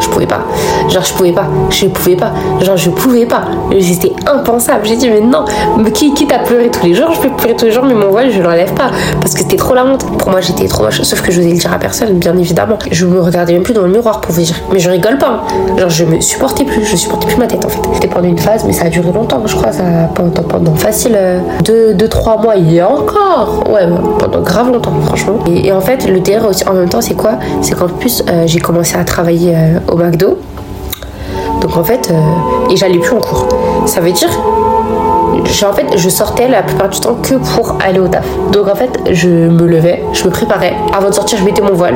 [0.00, 0.40] Je pouvais pas.
[0.88, 1.48] Genre, je pouvais pas.
[1.70, 2.32] Je pouvais pas.
[2.60, 3.42] Genre, je pouvais pas.
[3.80, 4.86] C'était impensable.
[4.86, 5.44] J'ai dit, mais non.
[5.78, 7.94] Mais qui, quitte à pleurer tous les jours, je peux pleurer tous les jours, mais
[7.94, 8.90] mon voile, je l'enlève pas.
[9.20, 10.04] Parce que c'était trop la honte.
[10.18, 11.02] Pour moi, j'étais trop moche.
[11.02, 12.78] Sauf que je n'osais le dire à personne, bien évidemment.
[12.90, 14.54] Je me regardais même plus dans le miroir pour vous dire.
[14.72, 15.44] Mais je rigole pas.
[15.78, 17.80] Genre, je me supportais plus, je supportais plus ma tête en fait.
[17.94, 19.82] C'était pendant une phase, mais ça a duré longtemps, je crois, ça,
[20.14, 21.16] pendant, pendant facile
[21.62, 23.86] 2-3 euh, mois et encore, ouais,
[24.18, 25.38] pendant grave longtemps, franchement.
[25.46, 27.38] Et, en fait, le DR aussi, en même temps, c'est quoi?
[27.62, 30.38] C'est qu'en plus, euh, j'ai commencé à travailler euh, au McDo.
[31.60, 32.10] Donc en fait,
[32.70, 33.46] et j'allais plus en cours.
[33.84, 34.30] Ça veut dire
[35.64, 38.24] en fait, je sortais la plupart du temps que pour aller au taf.
[38.52, 40.74] Donc en fait, je me levais, je me préparais.
[40.96, 41.94] Avant de sortir, je mettais mon voile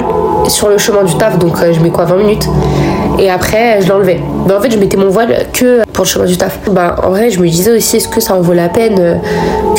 [0.48, 2.48] sur le chemin du taf, donc je mets quoi 20 minutes?
[3.18, 4.20] Et après je l'enlevais.
[4.46, 6.58] Mais en fait, je mettais mon voile que pour le chemin du taf.
[6.70, 9.14] Bah, en vrai, je me disais aussi, est-ce que ça en vaut la peine euh,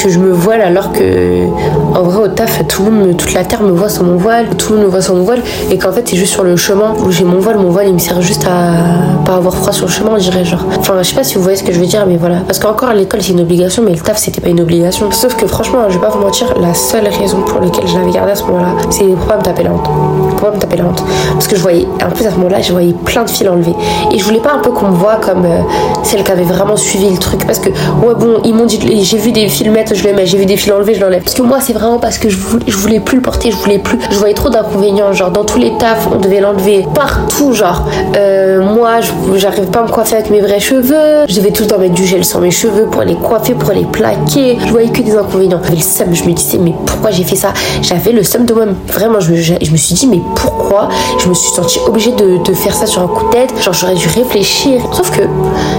[0.02, 1.46] que je me voile alors que,
[1.94, 4.48] en vrai, au taf, tout le monde, toute la terre me voit sans mon voile,
[4.58, 6.56] tout le monde me voit sans mon voile, et qu'en fait, c'est juste sur le
[6.56, 7.58] chemin où j'ai mon voile.
[7.58, 10.46] Mon voile, il me sert juste à pas avoir froid sur le chemin, on dirait,
[10.46, 10.64] genre.
[10.80, 12.38] Enfin, je sais pas si vous voyez ce que je veux dire, mais voilà.
[12.48, 13.42] Parce qu'encore à l'école, c'est une
[13.82, 15.12] mais le taf, c'était pas une obligation.
[15.12, 18.12] Sauf que, franchement, je vais pas vous mentir, la seule raison pour laquelle je l'avais
[18.12, 19.90] gardé à ce moment-là, c'est pour pas me taper la honte.
[20.38, 21.04] Pour me taper la honte.
[21.34, 23.76] Parce que je voyais, en plus, à ce moment-là, je voyais plein de fils enlevés.
[24.12, 25.62] Et je voulais pas un peu qu'on me voit comme euh,
[26.04, 27.46] celle qui avait vraiment suivi le truc.
[27.46, 30.38] Parce que, ouais, bon, ils m'ont dit, j'ai vu des filmettes, je les mets, j'ai
[30.38, 31.24] vu des fils enlevés, je l'enlève.
[31.24, 33.58] Parce que moi, c'est vraiment parce que je voulais, je voulais plus le porter, je
[33.58, 33.98] voulais plus.
[34.10, 35.14] Je voyais trop d'inconvénients.
[35.14, 37.54] Genre, dans tous les tafs, on devait l'enlever partout.
[37.54, 37.86] Genre,
[38.18, 39.00] euh, moi,
[39.36, 41.26] j'arrive pas à me coiffer avec mes vrais cheveux.
[41.28, 43.72] Je devais tout le temps mettre du gel sur mes cheveux pour les coiffer pour
[43.72, 44.58] les plaquer.
[44.66, 45.60] Je voyais que des inconvénients.
[45.64, 46.14] J'avais le seum.
[46.14, 47.54] Je me disais, mais pourquoi j'ai fait ça?
[47.82, 48.76] J'avais le seum de moi-même.
[48.88, 50.90] Vraiment, je me, suis dit, mais pourquoi?
[51.20, 53.54] Je me suis sentie obligée de, de, faire ça sur un coup de tête.
[53.62, 54.82] Genre, j'aurais dû réfléchir.
[54.92, 55.24] Sauf que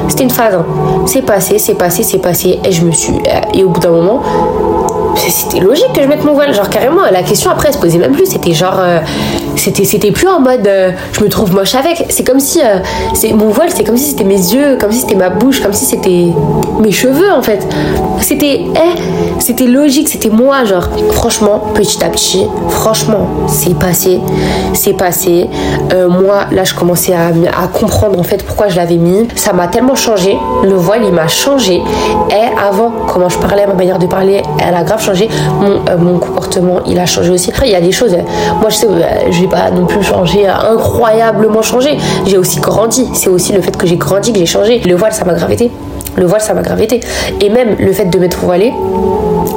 [0.09, 0.55] c'était une phase.
[0.55, 0.65] Hein.
[1.07, 2.61] C'est passé, c'est passé, c'est passé.
[2.65, 3.15] Et je me suis.
[3.55, 4.23] Et au bout d'un moment,
[5.17, 6.55] c'était logique que je mette mon voile.
[6.55, 8.27] Genre, carrément, la question après, elle se posait même plus.
[8.27, 8.77] C'était genre.
[8.79, 9.01] Euh,
[9.57, 12.07] c'était, c'était plus en mode euh, je me trouve moche avec.
[12.11, 12.61] C'est comme si.
[12.61, 12.79] Euh,
[13.15, 15.73] c'est, mon voile, c'est comme si c'était mes yeux, comme si c'était ma bouche, comme
[15.73, 16.27] si c'était
[16.81, 17.67] mes cheveux en fait.
[18.21, 18.63] C'était.
[18.63, 19.01] Eh,
[19.39, 20.65] c'était logique, c'était moi.
[20.65, 24.21] Genre, franchement, petit à petit, franchement, c'est passé.
[24.75, 25.49] C'est passé.
[26.09, 29.29] moi, là, je commençais à, à, comprendre en fait pourquoi je l'avais mis.
[29.37, 30.37] Ça m'a tellement changé.
[30.63, 31.83] Le voile, il m'a changé.
[32.31, 35.29] Et avant, comment je parlais, ma manière de parler, elle a grave changé.
[35.61, 37.51] Mon, mon comportement, il a changé aussi.
[37.51, 38.17] Après, il y a des choses.
[38.61, 38.89] Moi, je sais,
[39.31, 41.97] je pas non plus changé, incroyablement changé.
[42.27, 43.09] J'ai aussi grandi.
[43.15, 44.81] C'est aussi le fait que j'ai grandi que j'ai changé.
[44.81, 45.71] Le voile, ça m'a gravité.
[46.17, 47.01] Le voile, ça m'a gravité.
[47.41, 48.73] Et même le fait de m'être voilé,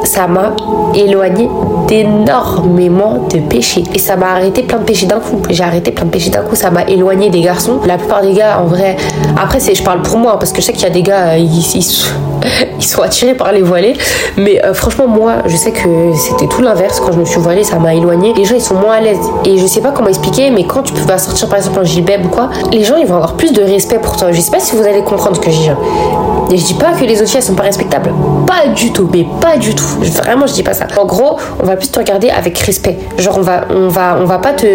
[0.03, 0.53] ça m'a
[0.93, 1.49] éloigné
[1.89, 3.83] d'énormément de péchés.
[3.93, 5.41] Et ça m'a arrêté plein de péchés d'un coup.
[5.49, 6.55] J'ai arrêté plein de péchés d'un coup.
[6.55, 7.79] Ça m'a éloigné des garçons.
[7.85, 8.95] La plupart des gars, en vrai,
[9.35, 11.35] après, c'est, je parle pour moi, parce que je sais qu'il y a des gars,
[11.37, 11.49] ils,
[12.79, 13.95] ils, sont attirés par les voilés.
[14.37, 16.99] Mais euh, franchement, moi, je sais que c'était tout l'inverse.
[16.99, 18.33] Quand je me suis voilée, ça m'a éloigné.
[18.35, 19.19] Les gens, ils sont moins à l'aise.
[19.45, 22.25] Et je sais pas comment expliquer, mais quand tu peux sortir, par exemple, en gilbeb
[22.25, 24.31] ou quoi, les gens, ils vont avoir plus de respect pour toi.
[24.31, 25.71] Je sais pas si vous allez comprendre ce que je dis.
[26.51, 28.11] Et je dis pas que les autres filles, elles sont pas respectables.
[28.47, 29.85] Pas du tout, mais pas du tout.
[30.01, 30.87] Vraiment, je dis pas ça.
[30.97, 32.97] En gros, on va plus te regarder avec respect.
[33.17, 34.67] Genre, on va, on va, on va pas te.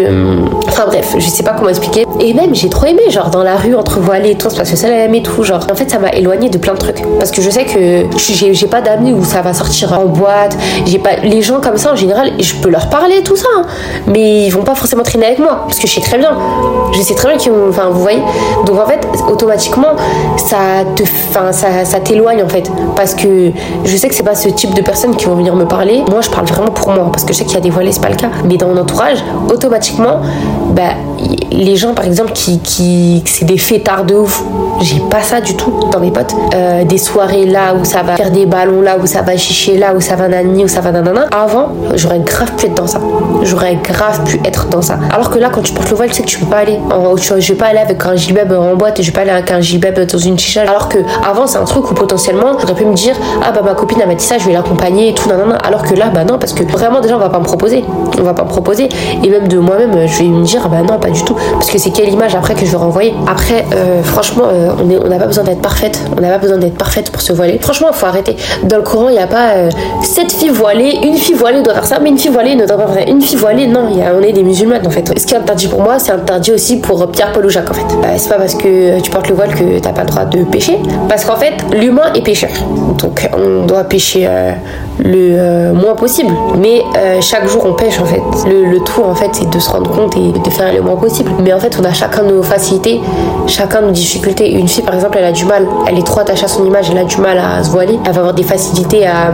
[0.67, 2.05] Enfin bref, je sais pas comment expliquer.
[2.19, 4.75] Et même, j'ai trop aimé, genre dans la rue entre voilés et tout, parce que
[4.75, 5.43] ça l'aime et tout.
[5.43, 7.01] Genre, en fait, ça m'a éloigné de plein de trucs.
[7.19, 10.57] Parce que je sais que j'ai pas d'amis où ça va sortir en boîte.
[10.85, 13.63] J'ai pas les gens comme ça en général, je peux leur parler tout ça, hein.
[14.07, 16.31] mais ils vont pas forcément traîner avec moi parce que je sais très bien.
[16.93, 18.21] Je sais très bien qu'ils Enfin, vous voyez.
[18.65, 19.95] Donc en fait, automatiquement,
[20.37, 23.51] ça te, enfin, ça, ça t'éloigne en fait, parce que
[23.83, 26.03] je sais que c'est pas ce type de personnes qui vont venir me parler.
[26.09, 27.91] Moi, je parle vraiment pour moi, parce que je sais qu'il y a des voilés,
[27.91, 28.29] c'est pas le cas.
[28.45, 30.21] Mais dans mon entourage, automatiquement,
[30.75, 30.93] bah,
[31.51, 34.43] les gens, par exemple, qui, qui c'est des fêtards de ouf,
[34.81, 36.35] j'ai pas ça du tout dans mes potes.
[36.53, 39.77] Euh, des soirées là où ça va faire des ballons, là où ça va chicher,
[39.77, 41.27] là où ça va nani, où ça va nanana.
[41.31, 42.99] Avant, j'aurais grave pu être dans ça.
[43.43, 44.99] J'aurais grave pu être dans ça.
[45.11, 46.79] Alors que là, quand tu portes le voile, tu sais que tu peux pas aller.
[46.91, 49.31] En, tu, je vais pas aller avec un gilbeb en boîte, je vais pas aller
[49.31, 50.61] avec un gilbeb dans une chicha.
[50.61, 53.73] Alors que avant, c'est un truc où potentiellement, j'aurais pu me dire, ah bah ma
[53.73, 55.55] copine elle m'a dit ça, je vais l'accompagner et tout, nanana.
[55.63, 57.83] Alors que là, bah non, parce que vraiment, déjà, on va pas me proposer.
[58.19, 58.89] On va pas me proposer.
[59.23, 61.35] Et même de moi-même, je vais me dire, bah non, pas du tout.
[61.53, 63.13] Parce que c'est quelle image après que je vais renvoyer.
[63.27, 65.99] Après, euh, franchement, euh, on n'a pas besoin d'être parfaite.
[66.15, 67.57] On n'a pas besoin d'être parfaite pour se voiler.
[67.59, 68.35] Franchement, il faut arrêter.
[68.63, 69.69] Dans le courant, il n'y a pas euh,
[70.03, 72.77] cette fille voilée, une fille voilée doit faire ça, mais une fille voilée ne doit
[72.77, 73.09] pas faire ça.
[73.09, 75.17] Une fille voilée, non, on est des musulmanes en fait.
[75.17, 77.73] Ce qui est interdit pour moi, c'est interdit aussi pour Pierre, Paul ou Jacques en
[77.73, 77.85] fait.
[78.17, 80.79] c'est pas parce que tu portes le voile que t'as pas le droit de pécher.
[81.07, 82.49] Parce qu'en fait, l'humain est pécheur.
[82.99, 84.27] Donc on doit pécher
[84.99, 86.33] le moins possible.
[86.57, 86.81] Mais
[87.21, 88.21] chaque jour, on pêche en fait.
[88.47, 90.94] Le, le tout en fait, c'est de se rendre compte et de faire le moins
[90.95, 91.31] possible.
[91.43, 93.01] Mais en fait, on a chacun nos facilités,
[93.47, 94.51] chacun nos difficultés.
[94.51, 96.89] Une fille, par exemple, elle a du mal, elle est trop attachée à son image,
[96.91, 99.31] elle a du mal à se voiler, elle va avoir des facilités à,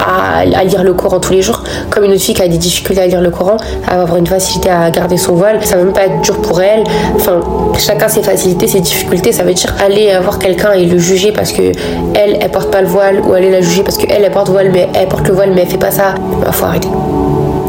[0.00, 1.62] à, lire le Coran tous les jours.
[1.90, 3.56] Comme une autre fille qui a des difficultés à lire le Coran,
[3.88, 6.36] elle va avoir une facilité à garder son voile, ça va même pas être dur
[6.38, 6.84] pour elle.
[7.14, 7.40] Enfin,
[7.78, 9.32] chacun ses facilités, ses difficultés.
[9.32, 11.72] Ça veut dire aller voir quelqu'un et le juger parce que
[12.14, 14.70] elle, elle porte pas le voile, ou aller la juger parce qu'elle, elle porte voile,
[14.72, 16.14] mais elle porte le voile, mais elle fait pas ça.
[16.40, 16.88] Bah, faut arrêter.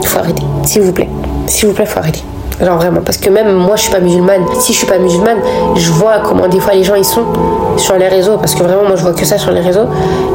[0.03, 1.09] Faut arrêter, s'il vous plaît.
[1.47, 2.23] S'il vous plaît, faut arrêter.
[2.61, 4.43] Genre vraiment, parce que même moi je suis pas musulmane.
[4.59, 5.37] Si je suis pas musulmane,
[5.75, 7.23] je vois comment des fois les gens ils sont
[7.77, 8.37] sur les réseaux.
[8.37, 9.85] Parce que vraiment, moi je vois que ça sur les réseaux.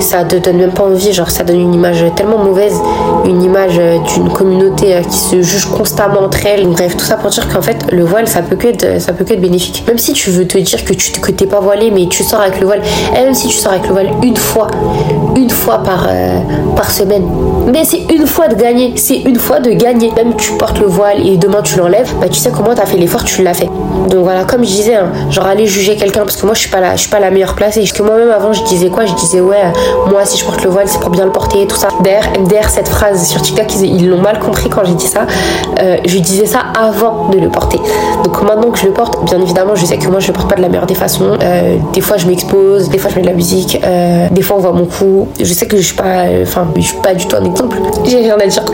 [0.00, 1.12] Ça te donne même pas envie.
[1.12, 2.80] Genre ça donne une image tellement mauvaise,
[3.26, 3.78] une image
[4.14, 6.66] d'une communauté euh, qui se juge constamment entre elles.
[6.66, 9.24] Bref, tout ça pour dire qu'en fait le voile ça peut que être, ça peut
[9.24, 9.84] que être bénéfique.
[9.86, 12.40] Même si tu veux te dire que tu que t'es pas voilé, mais tu sors
[12.40, 12.80] avec le voile.
[13.14, 14.68] Et même si tu sors avec le voile une fois,
[15.36, 16.38] une fois par euh,
[16.74, 17.26] par semaine.
[17.70, 18.94] Mais c'est une fois de gagner.
[18.96, 20.10] C'est une fois de gagner.
[20.16, 22.96] Même tu portes le voile et demain tu l'enlèves bah tu sais comment t'as fait
[22.96, 23.68] l'effort, tu l'as fait.
[24.08, 26.70] Donc voilà, comme je disais, hein, genre aller juger quelqu'un parce que moi je suis
[26.70, 27.80] pas la, je suis pas la meilleure placée.
[27.80, 29.06] Parce que moi-même avant je disais quoi?
[29.06, 29.62] Je disais ouais,
[30.10, 31.88] moi si je porte le voile c'est pour bien le porter et tout ça.
[32.00, 35.26] Derrière, cette phrase sur TikTok ils l'ont mal compris quand j'ai dit ça.
[35.80, 37.78] Euh, je disais ça avant de le porter.
[38.22, 40.48] Donc maintenant que je le porte, bien évidemment je sais que moi je le porte
[40.48, 41.36] pas de la meilleure des façons.
[41.42, 44.56] Euh, des fois je m'expose, des fois je mets de la musique, euh, des fois
[44.58, 45.28] on voit mon cou.
[45.40, 47.78] Je sais que je suis pas, enfin je suis pas du tout un exemple.
[48.04, 48.64] J'ai rien à dire.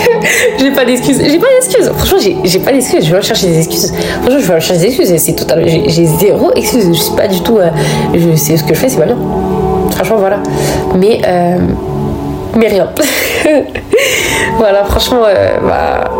[0.58, 1.18] j'ai pas d'excuses.
[1.18, 1.90] J'ai pas d'excuses.
[1.96, 3.92] Franchement j'ai pas d'excuses je vais chercher des excuses.
[4.22, 5.16] Franchement, je vais chercher des excuses.
[5.16, 5.64] C'est total.
[5.66, 6.88] J'ai zéro excuse.
[6.92, 7.58] Je sais pas du tout.
[7.58, 7.70] Euh,
[8.14, 9.18] je sais ce que je fais, c'est pas bien.
[9.90, 10.38] Franchement, voilà.
[10.96, 11.58] Mais, euh,
[12.56, 12.88] mais rien.
[14.58, 16.10] voilà, franchement, euh, bah.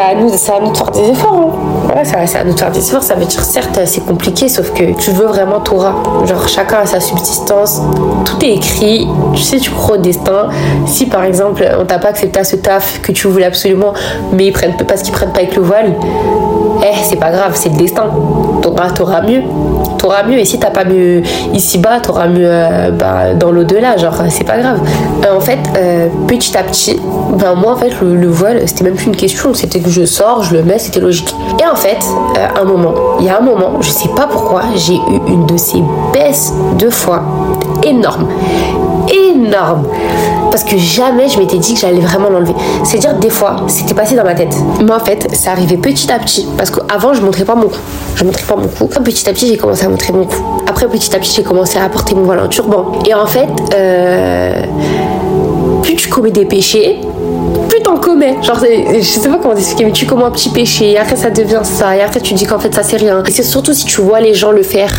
[0.00, 1.34] À nous, à nous faire des efforts.
[1.34, 1.94] Hein.
[1.94, 3.02] Ouais, c'est à nous faire des efforts.
[3.02, 5.94] Ça veut dire, certes, c'est compliqué, sauf que tu veux vraiment Torah.
[6.24, 7.82] Genre, chacun a sa subsistance.
[8.24, 9.08] Tout est écrit.
[9.34, 10.48] Tu sais, tu crois au destin.
[10.86, 13.92] Si, par exemple, on t'a pas accepté à ce taf que tu voulais absolument,
[14.32, 15.94] mais ils prennent parce qu'ils prennent pas avec le voile,
[16.82, 18.04] eh, c'est pas grave, c'est le destin.
[18.60, 19.42] T'auras, t'auras mieux.
[19.98, 20.38] T'auras mieux.
[20.38, 23.96] Et si t'as pas mieux ici-bas, t'auras mieux euh, bah, dans l'au-delà.
[23.96, 24.80] Genre, c'est pas grave.
[25.24, 27.00] Euh, en fait, euh, petit à petit,
[27.38, 29.54] ben moi, en fait, le, voile, c'était même plus une question.
[29.54, 31.34] C'était que je sors, je le mets, c'était logique.
[31.60, 31.98] Et en fait,
[32.60, 35.56] un moment, il y a un moment, je sais pas pourquoi, j'ai eu une de
[35.56, 37.22] ces baisses de foi
[37.84, 38.26] énorme.
[39.12, 39.86] Énorme
[40.52, 42.54] parce que jamais je m'étais dit que j'allais vraiment l'enlever.
[42.84, 44.54] C'est-à-dire, des fois, c'était passé dans ma tête.
[44.84, 46.46] Mais en fait, ça arrivait petit à petit.
[46.58, 47.78] Parce qu'avant, je montrais pas mon cou.
[48.14, 48.86] Je montrais pas mon cou.
[49.02, 50.36] Petit à petit, j'ai commencé à montrer mon cou.
[50.68, 52.92] Après, petit à petit, j'ai commencé à porter mon voile en turban.
[53.06, 54.62] Et en fait, euh,
[55.82, 57.00] plus tu commets des péchés,
[57.70, 58.36] plus t'en commets.
[58.42, 61.30] Genre, je sais pas comment expliquer, mais tu commets un petit péché, et après ça
[61.30, 63.22] devient ça, et après tu dis qu'en fait ça c'est rien.
[63.26, 64.92] Et c'est surtout si tu vois les gens le faire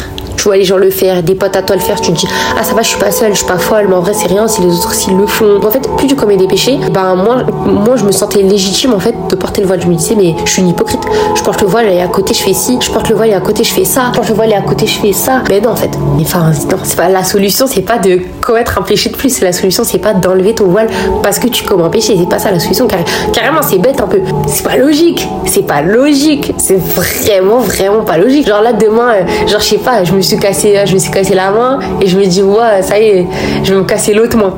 [0.44, 2.28] tu vois les gens le faire, des potes à toi le faire, tu te dis
[2.60, 4.28] ah ça va, je suis pas seule, je suis pas folle, mais en vrai c'est
[4.28, 5.62] rien si les autres s'ils le font.
[5.66, 9.00] En fait, plus tu commets des péchés, ben moi, moi je me sentais légitime en
[9.00, 9.82] fait de porter le voile.
[9.82, 11.00] Je me disais mais je suis une hypocrite.
[11.34, 13.34] Je porte le voile et à côté je fais ci, je porte le voile et
[13.34, 15.44] à côté je fais ça, je porte le voile et à côté je fais ça.
[15.48, 18.82] Mais non en fait, enfin non, c'est pas la solution, c'est pas de commettre un
[18.82, 19.40] péché de plus.
[19.40, 20.90] La solution c'est pas d'enlever ton voile
[21.22, 22.18] parce que tu commets un péché.
[22.20, 22.86] C'est pas ça la solution.
[23.32, 24.20] carrément c'est bête un peu.
[24.48, 25.26] C'est pas logique.
[25.46, 26.54] C'est pas logique.
[26.58, 28.46] C'est vraiment vraiment pas logique.
[28.46, 31.12] Genre là demain, euh, genre je sais pas, je me suis cassé, je me suis
[31.12, 33.28] cassé la main et je me dis, ouais, ça y est,
[33.64, 34.54] je vais me casser l'autre main.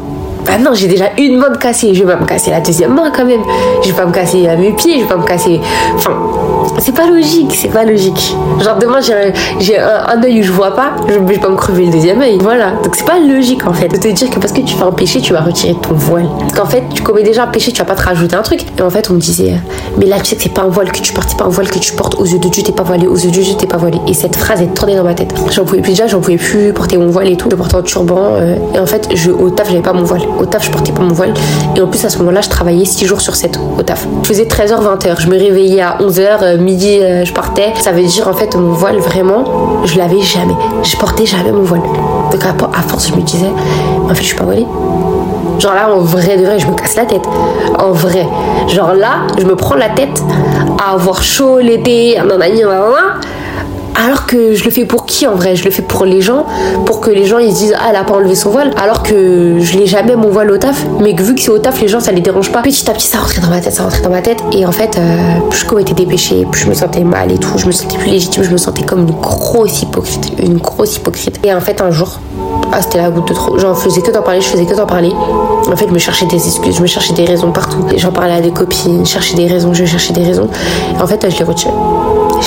[0.46, 2.94] Bah non, j'ai déjà une main de cassée, je vais pas me casser la deuxième
[2.94, 3.42] main quand même.
[3.84, 5.60] Je vais pas me casser mes pieds, je vais pas me casser.
[5.96, 6.12] Enfin,
[6.80, 8.36] c'est pas logique, c'est pas logique.
[8.64, 9.00] Genre demain
[9.60, 12.22] j'ai un, un œil où je vois pas, je vais pas me crever le deuxième
[12.22, 12.38] œil.
[12.42, 12.72] Voilà.
[12.84, 14.92] Donc c'est pas logique en fait de te dire que parce que tu fais un
[14.92, 16.28] péché, tu vas retirer ton voile.
[16.40, 18.66] Parce qu'en fait, tu commets déjà un péché, tu vas pas te rajouter un truc.
[18.78, 19.56] Et en fait, on me disait,
[19.98, 21.50] mais là tu sais que c'est pas un voile que tu portes, c'est pas un
[21.50, 23.56] voile que tu portes aux yeux de Dieu, t'es pas voilé, aux yeux de Dieu,
[23.58, 24.00] t'es pas voilé.
[24.08, 25.34] Et cette phrase est tournée dans ma tête.
[25.52, 27.50] J'en pouvais plus déjà, j'en pouvais plus porter mon voile et tout.
[27.50, 28.36] Je portais un turban.
[28.36, 30.22] Euh, et en fait, au taf, j'avais pas mon voile.
[30.40, 31.34] Au taf, je portais pas mon voile.
[31.76, 34.06] Et en plus, à ce moment-là, je travaillais 6 jours sur 7 au taf.
[34.24, 35.22] Je faisais 13h, 20h.
[35.22, 37.74] Je me réveillais à 11h, euh, midi, euh, je partais.
[37.80, 40.56] Ça veut dire, en fait, mon voile, vraiment, je l'avais jamais.
[40.84, 41.84] Je portais jamais mon voile.
[42.32, 43.52] Donc, à, force, je me disais,
[44.04, 44.68] en fait, je suis pas voilée.
[45.60, 47.26] Genre là, en vrai de vrai, je me casse la tête.
[47.80, 48.28] En vrai.
[48.68, 50.22] Genre là, je me prends la tête
[50.84, 53.20] à avoir chaud l'été, nanani, nanana
[53.96, 55.56] alors que je le fais pour qui en vrai?
[55.56, 56.46] Je le fais pour les gens,
[56.86, 59.04] pour que les gens ils se disent ah elle a pas enlevé son voile, alors
[59.04, 61.82] que je l'ai jamais mon voile au taf, mais que vu que c'est au taf
[61.82, 62.62] les gens ça les dérange pas.
[62.62, 64.72] Petit à petit ça rentrait dans ma tête, ça rentrait dans ma tête et en
[64.72, 66.18] fait euh, plus je commettais plus
[66.54, 69.02] je me sentais mal et tout, je me sentais plus légitime, je me sentais comme
[69.02, 71.40] une grosse hypocrite, une grosse hypocrite.
[71.44, 72.20] Et en fait un jour,
[72.72, 74.86] ah c'était la goutte de trop, j'en faisais que d'en parler, je faisais que d'en
[74.86, 75.12] parler.
[75.72, 77.86] En fait je me cherchais des excuses, je me cherchais des raisons partout.
[77.98, 80.50] J'en parlais à des copines, je cherchais des raisons, je cherchais des raisons.
[80.98, 81.74] Et en fait je les retiré.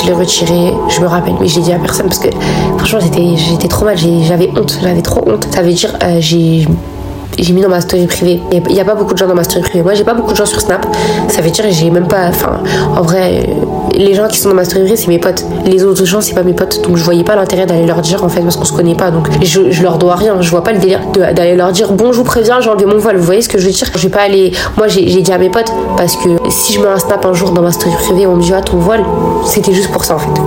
[0.00, 2.28] Je l'ai retiré, je me rappelle, mais j'ai dit à personne parce que
[2.76, 5.48] franchement j'étais, j'étais trop mal, j'avais honte, j'avais trop honte.
[5.52, 6.66] Ça veut dire euh, j'ai
[7.38, 8.40] j'ai mis dans ma story privée.
[8.52, 9.82] Il n'y a pas beaucoup de gens dans ma story privée.
[9.82, 10.86] Moi, j'ai pas beaucoup de gens sur Snap.
[11.28, 12.28] Ça veut dire j'ai même pas.
[12.28, 12.60] Enfin,
[12.96, 13.48] en vrai,
[13.94, 15.44] les gens qui sont dans ma story c'est mes potes.
[15.64, 16.82] Les autres gens, c'est pas mes potes.
[16.82, 19.10] Donc, je voyais pas l'intérêt d'aller leur dire, en fait, parce qu'on se connaît pas.
[19.10, 20.40] Donc, je, je, leur dois rien.
[20.40, 22.98] Je vois pas le délire d'aller leur dire, bon, je vous préviens, j'ai enlevé mon
[22.98, 23.16] voile.
[23.16, 23.88] Vous voyez ce que je veux dire?
[23.94, 24.52] Je vais pas aller.
[24.76, 27.50] Moi, j'ai dit à mes potes, parce que si je mets un Snap un jour
[27.50, 29.04] dans ma story privée, on me dit, ah, ton voile,
[29.44, 30.40] c'était juste pour ça, en fait.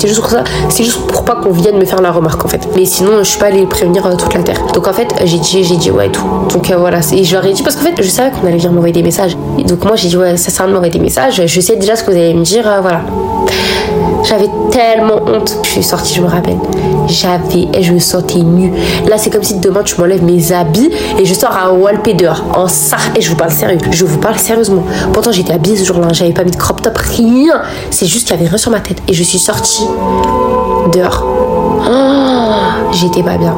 [0.00, 0.44] C'était juste pour ça.
[0.70, 2.66] C'est juste pour pas qu'on vienne me faire la remarque, en fait.
[2.74, 4.58] Mais sinon, je suis pas allée prévenir euh, toute la terre.
[4.72, 6.24] Donc, en fait, j'ai dit, j'ai dit, ouais, tout.
[6.50, 7.00] Donc, euh, voilà.
[7.12, 9.02] Et je leur ai dit, parce qu'en fait, je savais qu'on allait venir m'envoyer des
[9.02, 9.36] messages.
[9.58, 11.42] donc, moi, j'ai dit, ouais, ça sert à m'envoyer des messages.
[11.44, 13.02] Je sais déjà ce que vous allez me dire, euh, voilà.
[14.24, 15.56] J'avais tellement honte.
[15.64, 16.58] Je suis sortie, je me rappelle.
[17.08, 18.72] J'avais, et je me sentais nue.
[19.08, 22.44] Là, c'est comme si demain tu m'enlèves mes habits et je sors à Walpé dehors,
[22.54, 22.98] en ça.
[23.16, 23.78] Et je vous parle sérieux.
[23.90, 24.84] Je vous parle sérieusement.
[25.12, 26.08] Pourtant, j'étais habillée ce jour-là.
[26.12, 27.62] J'avais pas mis de crop top, rien.
[27.90, 28.98] C'est juste qu'il y avait rien sur ma tête.
[29.08, 29.86] Et je suis sortie
[30.92, 31.24] dehors.
[31.90, 33.56] Oh, j'étais pas bien.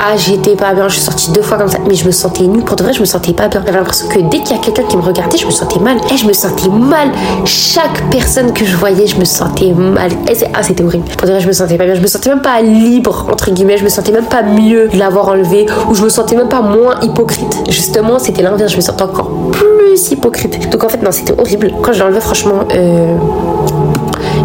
[0.00, 0.88] Ah, j'étais pas bien.
[0.88, 1.78] Je suis sortie deux fois comme ça.
[1.86, 2.62] Mais je me sentais nue.
[2.62, 3.60] Pour de vrai, je me sentais pas bien.
[3.64, 5.96] J'avais l'impression que dès qu'il y a quelqu'un qui me regardait, je me sentais mal.
[6.12, 7.08] Et je me sentais mal.
[7.44, 10.12] Chaque personne que je voyais, je me sentais mal.
[10.28, 11.04] Et ah, c'était horrible.
[11.16, 11.94] Pour de vrai, je me sentais pas bien.
[11.94, 13.76] Je me sentais même pas libre, entre guillemets.
[13.76, 15.66] Je me sentais même pas mieux l'avoir enlevé.
[15.90, 17.58] Ou je me sentais même pas moins hypocrite.
[17.68, 18.72] Justement, c'était l'inverse.
[18.72, 20.70] Je me sentais encore plus hypocrite.
[20.70, 21.72] Donc en fait, non, c'était horrible.
[21.82, 23.16] Quand je l'ai enlevé, franchement, euh,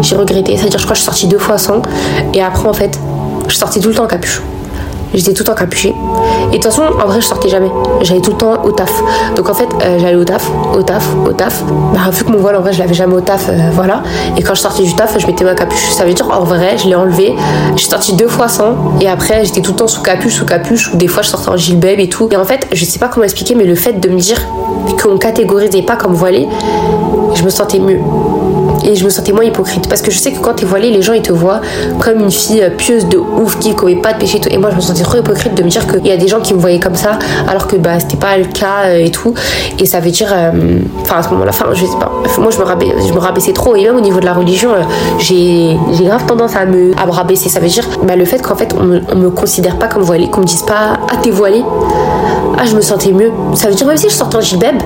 [0.02, 0.56] j'ai regretté.
[0.56, 1.80] C'est-à-dire, je crois que je suis sortie deux fois sans.
[2.32, 2.98] Et après, en fait,
[3.46, 4.42] je sortie tout le temps en capuchon
[5.14, 5.94] j'étais tout le temps capuchée.
[6.52, 7.70] Et de toute façon, en vrai, je sortais jamais.
[8.02, 8.92] J'allais tout le temps au taf.
[9.36, 11.62] Donc en fait, euh, j'allais au taf, au taf, au taf.
[11.92, 14.02] Bah, vu que mon voile, en vrai, je l'avais jamais au taf, euh, voilà.
[14.36, 15.90] Et quand je sortais du taf, je mettais ma capuche.
[15.90, 17.34] Ça veut dire, en vrai, je l'ai enlevé.
[17.76, 18.74] J'ai sorti deux fois sans.
[19.00, 20.92] Et après, j'étais tout le temps sous capuche, sous capuche.
[20.92, 22.28] Ou des fois, je sortais en gilbeb et tout.
[22.30, 24.40] Et en fait, je sais pas comment expliquer, mais le fait de me dire
[25.02, 26.48] qu'on catégorisait pas comme voilé,
[27.34, 28.00] je me sentais mieux
[28.84, 31.02] et je me sentais moins hypocrite parce que je sais que quand t'es voilée les
[31.02, 31.60] gens ils te voient
[31.98, 34.70] comme une fille euh, pieuse de ouf qui commet pas de péché et et moi
[34.70, 36.60] je me sentais trop hypocrite de me dire qu'il y a des gens qui me
[36.60, 37.18] voyaient comme ça
[37.48, 39.34] alors que bah c'était pas le cas euh, et tout.
[39.78, 42.12] Et ça veut dire euh, enfin à ce moment-là enfin je sais pas.
[42.38, 43.74] Moi je me, rabaissais, je me rabaissais trop.
[43.74, 44.70] Et même au niveau de la religion
[45.18, 47.48] j'ai grave tendance à me, à me rabaisser.
[47.48, 50.40] Ça veut dire bah, le fait qu'en fait on me, considère pas comme voilée qu'on
[50.40, 51.64] me dise pas ah t'es voilée
[52.56, 53.32] ah je me sentais mieux.
[53.54, 54.76] Ça veut dire même si je sortais en gilbeb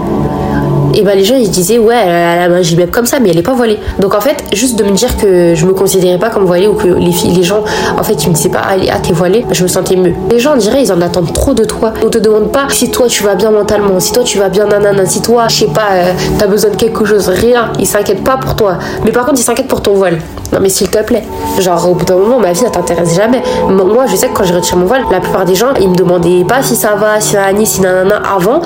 [0.95, 3.31] et bah les gens ils disaient ouais elle a la main gibeb comme ça mais
[3.31, 3.79] elle est pas voilée.
[3.99, 6.75] Donc en fait juste de me dire que je me considérais pas comme voilée ou
[6.75, 7.65] que les les gens
[7.99, 10.15] en fait ils me disaient pas ah, ah t'es voilée je me sentais mieux.
[10.31, 11.93] Les gens on dirait ils en attendent trop de toi.
[12.05, 14.67] On te demande pas si toi tu vas bien mentalement si toi tu vas bien
[14.67, 17.71] nanana si toi je sais pas euh, t'as besoin de quelque chose rien.
[17.79, 18.79] Ils s'inquiètent pas pour toi.
[19.05, 20.19] Mais par contre ils s'inquiètent pour ton voile.
[20.53, 21.25] Non mais s'il te plaît.
[21.59, 23.43] Genre au bout d'un moment ma vie elle t'intéresse jamais.
[23.69, 25.97] Moi je sais que quand je retire mon voile la plupart des gens ils me
[25.97, 28.61] demandaient pas si ça va si nanani si nanana avant.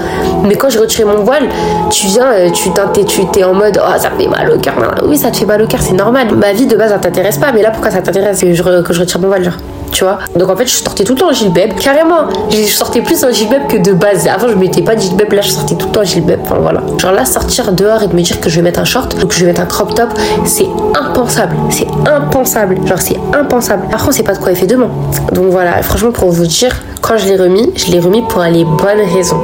[0.44, 1.48] Mais quand je retirais mon voile
[1.90, 2.06] tu
[2.54, 4.74] tu t'es en mode oh ça fait mal au cœur
[5.06, 7.38] oui ça te fait mal au cœur c'est normal ma vie de base ça t'intéresse
[7.38, 8.40] pas mais là pourquoi ça t'intéresse?
[8.40, 9.52] Que je, que je retire mon voile
[9.92, 10.18] tu vois?
[10.34, 12.28] Donc en fait, je sortais tout le temps en gilbeb, carrément.
[12.50, 14.26] Je sortais plus en gilbeb que de base.
[14.26, 16.40] Avant, je mettais pas de gilbeb, là, je sortais tout le temps en gilbeb.
[16.42, 16.80] Enfin voilà.
[16.98, 19.32] Genre là, sortir dehors et de me dire que je vais mettre un short, donc
[19.32, 20.08] je vais mettre un crop top,
[20.46, 20.66] c'est
[20.98, 21.54] impensable.
[21.70, 22.78] C'est impensable.
[22.86, 23.82] Genre, c'est impensable.
[23.90, 24.90] Par contre, on sait pas de quoi il fait demain.
[25.32, 28.64] Donc voilà, franchement, pour vous dire, quand je l'ai remis, je l'ai remis pour les
[28.64, 29.40] bonnes raisons.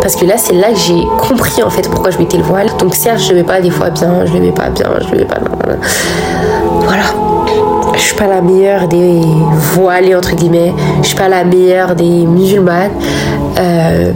[0.00, 2.68] Parce que là, c'est là que j'ai compris en fait pourquoi je mettais le voile.
[2.78, 5.12] Donc certes, je le mets pas des fois bien, je le mets pas bien, je
[5.12, 5.38] le mets pas.
[6.82, 7.04] Voilà
[8.00, 9.20] je suis pas la meilleure des
[9.74, 10.72] voilées entre guillemets,
[11.02, 12.92] je suis pas la meilleure des musulmanes.
[13.58, 14.12] Euh,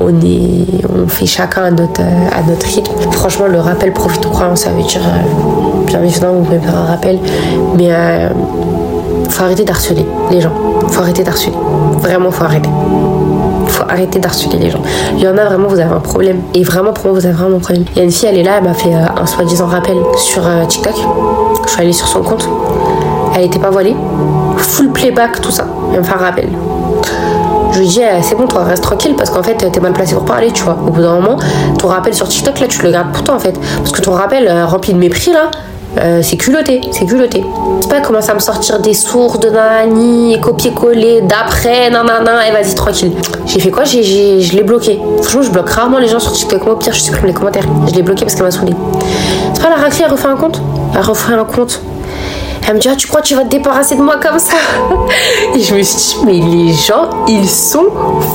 [0.00, 2.92] on, est, on fait chacun à notre, à notre rythme.
[3.12, 6.76] Franchement, le rappel profite aux croyants, ça veut dire euh, bien évidemment vous pouvez faire
[6.76, 7.18] un rappel,
[7.76, 8.28] mais euh,
[9.38, 10.52] faut arrêter d'harceler les gens.
[10.88, 11.54] Faut arrêter d'harceler.
[12.00, 12.70] Vraiment, faut arrêter.
[13.68, 14.82] Faut arrêter d'harceler les gens.
[15.16, 16.40] Il y en a vraiment, vous avez un problème.
[16.54, 17.84] Et vraiment, pour moi, vous avez vraiment un problème.
[17.94, 20.42] Il y a une fille, elle est là, elle m'a fait un soi-disant rappel sur
[20.66, 20.94] TikTok.
[21.66, 22.48] Je suis allée sur son compte
[23.38, 23.94] elle était pas voilée,
[24.56, 25.66] full playback, tout ça.
[25.92, 26.48] Elle me fait un rappel.
[27.72, 30.14] Je lui dis, eh, c'est bon, toi, reste tranquille parce qu'en fait, t'es mal placé
[30.14, 30.76] pour parler, tu vois.
[30.86, 31.38] Au bout d'un moment,
[31.78, 33.58] ton rappel sur TikTok, là, tu le gardes pour toi, en fait.
[33.76, 35.50] Parce que ton rappel euh, rempli de mépris, là,
[35.96, 37.42] euh, c'est culotté, c'est culotté.
[37.80, 42.74] C'est pas commencer à me sortir des sourds de nani, copier-coller, d'après, nanana, et vas-y,
[42.74, 43.12] tranquille.
[43.46, 43.84] J'ai fait quoi?
[43.84, 45.00] J'ai, Je l'ai bloqué.
[45.22, 46.64] Franchement, je bloque rarement les gens sur TikTok.
[46.64, 47.64] Moi, au pire, je supprime les commentaires.
[47.88, 48.74] Je l'ai bloqué parce qu'elle m'a saoulé.
[49.54, 50.60] C'est pas la raclée, elle refait un compte?
[50.94, 51.80] Elle refait un compte.
[52.68, 54.58] Elle me dit, ah, tu crois que tu vas te débarrasser de moi comme ça?
[55.54, 57.86] Et je me suis dit, mais les gens, ils sont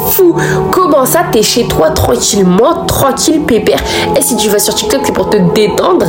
[0.09, 0.35] fous.
[0.71, 3.77] Comment ça, t'es chez toi tranquillement, tranquille, pépère?
[4.17, 6.07] Et si tu vas sur TikTok, c'est pour te détendre.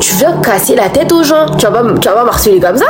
[0.00, 1.46] Tu viens casser la tête aux gens.
[1.56, 2.86] Tu vas tu vas pas marceler comme ça?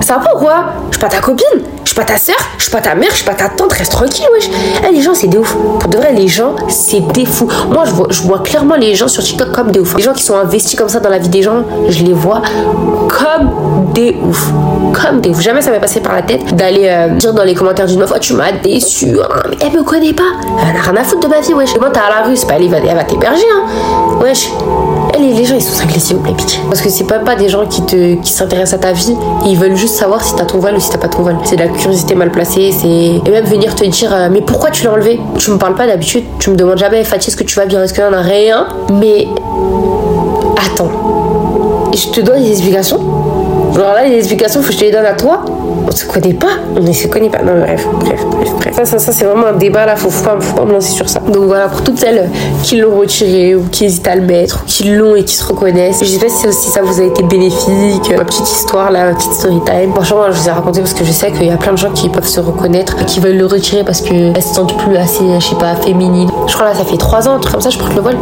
[0.00, 1.44] Ça va quoi Je suis pas ta copine.
[1.84, 2.36] Je suis pas ta soeur.
[2.56, 3.10] Je suis pas ta mère.
[3.10, 3.72] Je suis pas ta tante.
[3.72, 4.48] Reste tranquille, wesh.
[4.88, 5.56] Eh, les gens, c'est des ouf.
[5.78, 7.48] Pour de vrai, les gens, c'est des fous.
[7.70, 9.96] Moi, je vois, clairement les gens sur TikTok comme des ouf.
[9.96, 12.42] Les gens qui sont investis comme ça dans la vie des gens, je les vois
[13.08, 14.50] comme des ouf.
[14.92, 15.40] Comme des ouf.
[15.40, 18.12] Jamais ça m'est passé par la tête d'aller euh, dire dans les commentaires d'une meuf,
[18.14, 19.18] oh, tu m'as déçu.
[19.20, 19.42] Hein.
[19.50, 20.22] Mais elle me connaît pas.
[20.62, 21.76] Elle a rien à foutre de ma vie, wesh.
[21.78, 24.18] Moi, t'as à la rue, c'est pas elle, elle va t'héberger, hein.
[24.22, 24.50] Wesh.
[25.14, 26.34] Elle, les gens, ils sont cinglés, s'il vous plaît.
[26.68, 29.16] Parce que c'est pas, pas des gens qui qui s'intéressent à ta vie.
[29.44, 31.36] Ils veulent juste savoir si t'as ton voile ou si t'as pas ton voile.
[31.44, 32.72] C'est de la curiosité mal placée.
[32.72, 35.20] C'est et même venir te dire, euh, mais pourquoi tu l'as enlevé?
[35.38, 36.24] Tu me parles pas d'habitude.
[36.38, 38.20] Tu me demandes jamais, Fatih, est-ce que tu vas bien Est-ce qu'il y en a
[38.20, 38.68] rien?
[38.92, 39.28] Mais
[40.56, 40.90] attends.
[41.92, 43.00] Je te donne des explications
[43.76, 45.44] alors là, les explications, faut que je te les donne à toi.
[45.86, 47.42] On se connaît pas, on ne se connaît pas.
[47.42, 48.74] Non, bref, bref, bref, bref.
[48.74, 50.92] Ça, ça, ça c'est vraiment un débat là, faut, faut, pas, faut pas me lancer
[50.92, 51.20] sur ça.
[51.20, 52.28] Donc voilà, pour toutes celles
[52.62, 55.44] qui l'ont retiré ou qui hésitent à le mettre, ou qui l'ont et qui se
[55.44, 56.00] reconnaissent.
[56.00, 58.12] Je sais pas si aussi ça vous a été bénéfique.
[58.16, 59.92] Ma petite histoire là, ma petite story time.
[59.94, 61.90] Franchement, je vous ai raconté parce que je sais qu'il y a plein de gens
[61.90, 65.44] qui peuvent se reconnaître, qui veulent le retirer parce qu'elles se sentent plus assez, je
[65.44, 66.30] sais pas, féminine.
[66.46, 68.16] Je crois là, ça fait 3 ans, un truc comme ça, je porte le voile.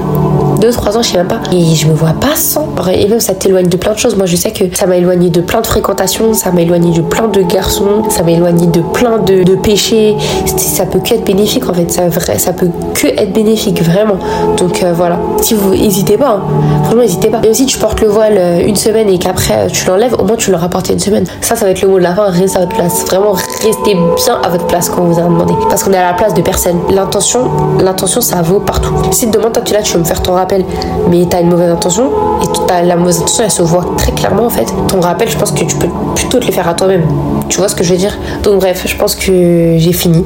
[0.60, 1.40] 2-3 ans, je sais même pas.
[1.52, 2.68] Et je me vois pas sans.
[2.92, 4.16] Et même ça t'éloigne de plein de choses.
[4.16, 7.02] Moi, je sais que ça m'a éloigné de plein de fréquentations, ça m'a éloigné de
[7.02, 10.16] plein de garçons, ça m'a éloigné de plein de, péchés.
[10.56, 14.16] Ça peut que être bénéfique en fait, ça, ça peut que être bénéfique vraiment.
[14.56, 16.42] Donc euh, voilà, si vous n'hésitez pas, hein.
[16.84, 17.40] franchement n'hésitez pas.
[17.42, 20.24] Et aussi tu portes le voile euh, une semaine et qu'après euh, tu l'enlèves, au
[20.24, 21.24] moins tu l'auras porté une semaine.
[21.40, 23.04] Ça, ça va être le mot de la fin, restez à votre place.
[23.06, 25.54] Vraiment restez bien à votre place quand on vous a demandé.
[25.68, 26.78] Parce qu'on est à la place de personne.
[26.90, 27.50] L'intention,
[27.80, 28.94] l'intention ça vaut partout.
[29.10, 30.64] Si demain toi tu là, tu veux me faire ton rappel rappel,
[31.10, 32.04] mais t'as une mauvaise intention,
[32.42, 34.66] et t'as la mauvaise intention, elle se voit très clairement en fait.
[34.88, 37.02] Ton rappel, je pense que tu peux plutôt te le faire à toi-même.
[37.48, 38.16] Tu vois ce que je veux dire?
[38.42, 40.24] Donc bref, je pense que j'ai fini.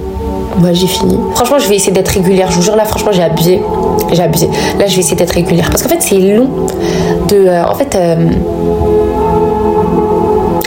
[0.59, 1.19] Moi j'ai fini.
[1.35, 2.49] Franchement, je vais essayer d'être régulière.
[2.51, 3.61] Je vous jure, là, franchement, j'ai abusé.
[4.13, 4.49] J'ai abusé.
[4.79, 5.69] Là, je vais essayer d'être régulière.
[5.71, 6.49] Parce qu'en fait, c'est long
[7.29, 7.37] de.
[7.49, 7.95] euh, en fait.
[7.97, 8.17] euh,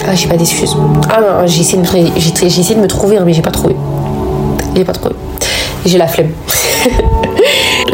[0.07, 0.75] Ah, j'ai pas d'excuses.
[1.09, 1.81] Ah non, j'ai essayé,
[2.43, 3.75] essayé de me trouver, hein, mais j'ai pas trouvé.
[4.75, 5.15] J'ai pas trouvé.
[5.85, 6.29] J'ai la flemme.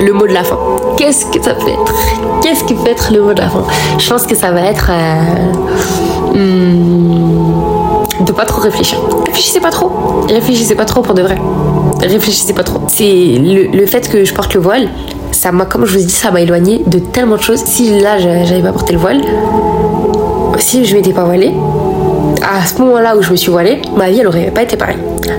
[0.01, 0.57] le mot de la fin.
[0.97, 1.93] Qu'est-ce que ça peut être?
[2.41, 3.63] Qu'est-ce qui peut être le mot de la fin?
[3.97, 4.89] Je pense que ça va être.
[4.91, 8.99] euh, hmm, de pas trop réfléchir.
[9.25, 9.91] Réfléchissez pas trop.
[10.29, 11.37] Réfléchissez pas trop pour de vrai.
[12.01, 12.81] Réfléchissez pas trop.
[12.87, 13.03] C'est
[13.39, 14.89] le, le fait que je porte le voile.
[15.31, 17.63] Ça m'a, comme je vous dit, ça m'a éloigné de tellement de choses.
[17.65, 19.21] Si là, j'a- j'avais pas porté le voile,
[20.59, 21.51] si je m'étais pas voilée,
[22.41, 24.97] à ce moment-là où je me suis voilée, ma vie elle aurait pas été pareille.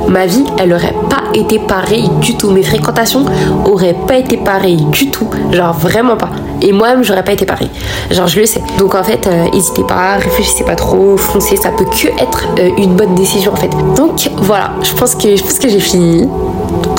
[0.09, 2.51] Ma vie elle aurait pas été pareille du tout.
[2.51, 3.25] Mes fréquentations
[3.65, 5.29] auraient pas été pareilles du tout.
[5.51, 6.31] Genre vraiment pas.
[6.61, 7.71] Et moi-même j'aurais pas été pareil.
[8.11, 8.63] Genre je le sais.
[8.79, 11.57] Donc en fait, euh, n'hésitez pas, réfléchissez pas trop, foncez.
[11.57, 13.71] Ça peut que être euh, une bonne décision en fait.
[13.97, 16.29] Donc voilà, je pense que je pense que j'ai fini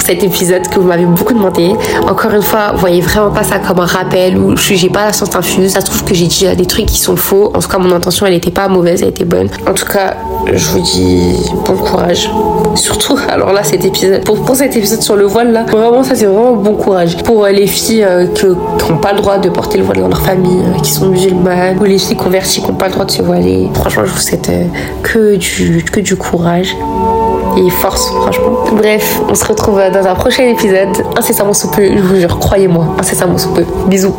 [0.03, 1.71] cet épisode que vous m'avez beaucoup demandé.
[2.07, 5.35] Encore une fois, voyez vraiment pas ça comme un rappel ou j'ai pas la science
[5.35, 5.71] infuse.
[5.73, 7.51] Ça se trouve que j'ai dit des trucs qui sont faux.
[7.55, 9.49] En tout cas, mon intention, elle était pas mauvaise, elle était bonne.
[9.67, 10.15] En tout cas,
[10.51, 11.35] je vous dis
[11.65, 12.29] bon courage.
[12.75, 16.15] Surtout, alors là, cet épisode, pour, pour cet épisode sur le voile là, vraiment, ça
[16.15, 17.17] c'est vraiment bon courage.
[17.23, 19.99] Pour euh, les filles euh, que- qui n'ont pas le droit de porter le voile
[19.99, 22.93] dans leur famille, euh, qui sont musulmanes, ou les filles converties qui n'ont pas le
[22.93, 23.69] droit de se voiler.
[23.73, 24.51] Franchement, je vous souhaite
[25.03, 26.75] que, du, que du courage
[27.57, 28.65] et force, franchement.
[28.75, 31.05] Bref, on se retrouve dans un prochain épisode.
[31.17, 33.65] Incessamment sous peu, je vous jure, croyez-moi, incessamment sous peu.
[33.87, 34.15] Bisous.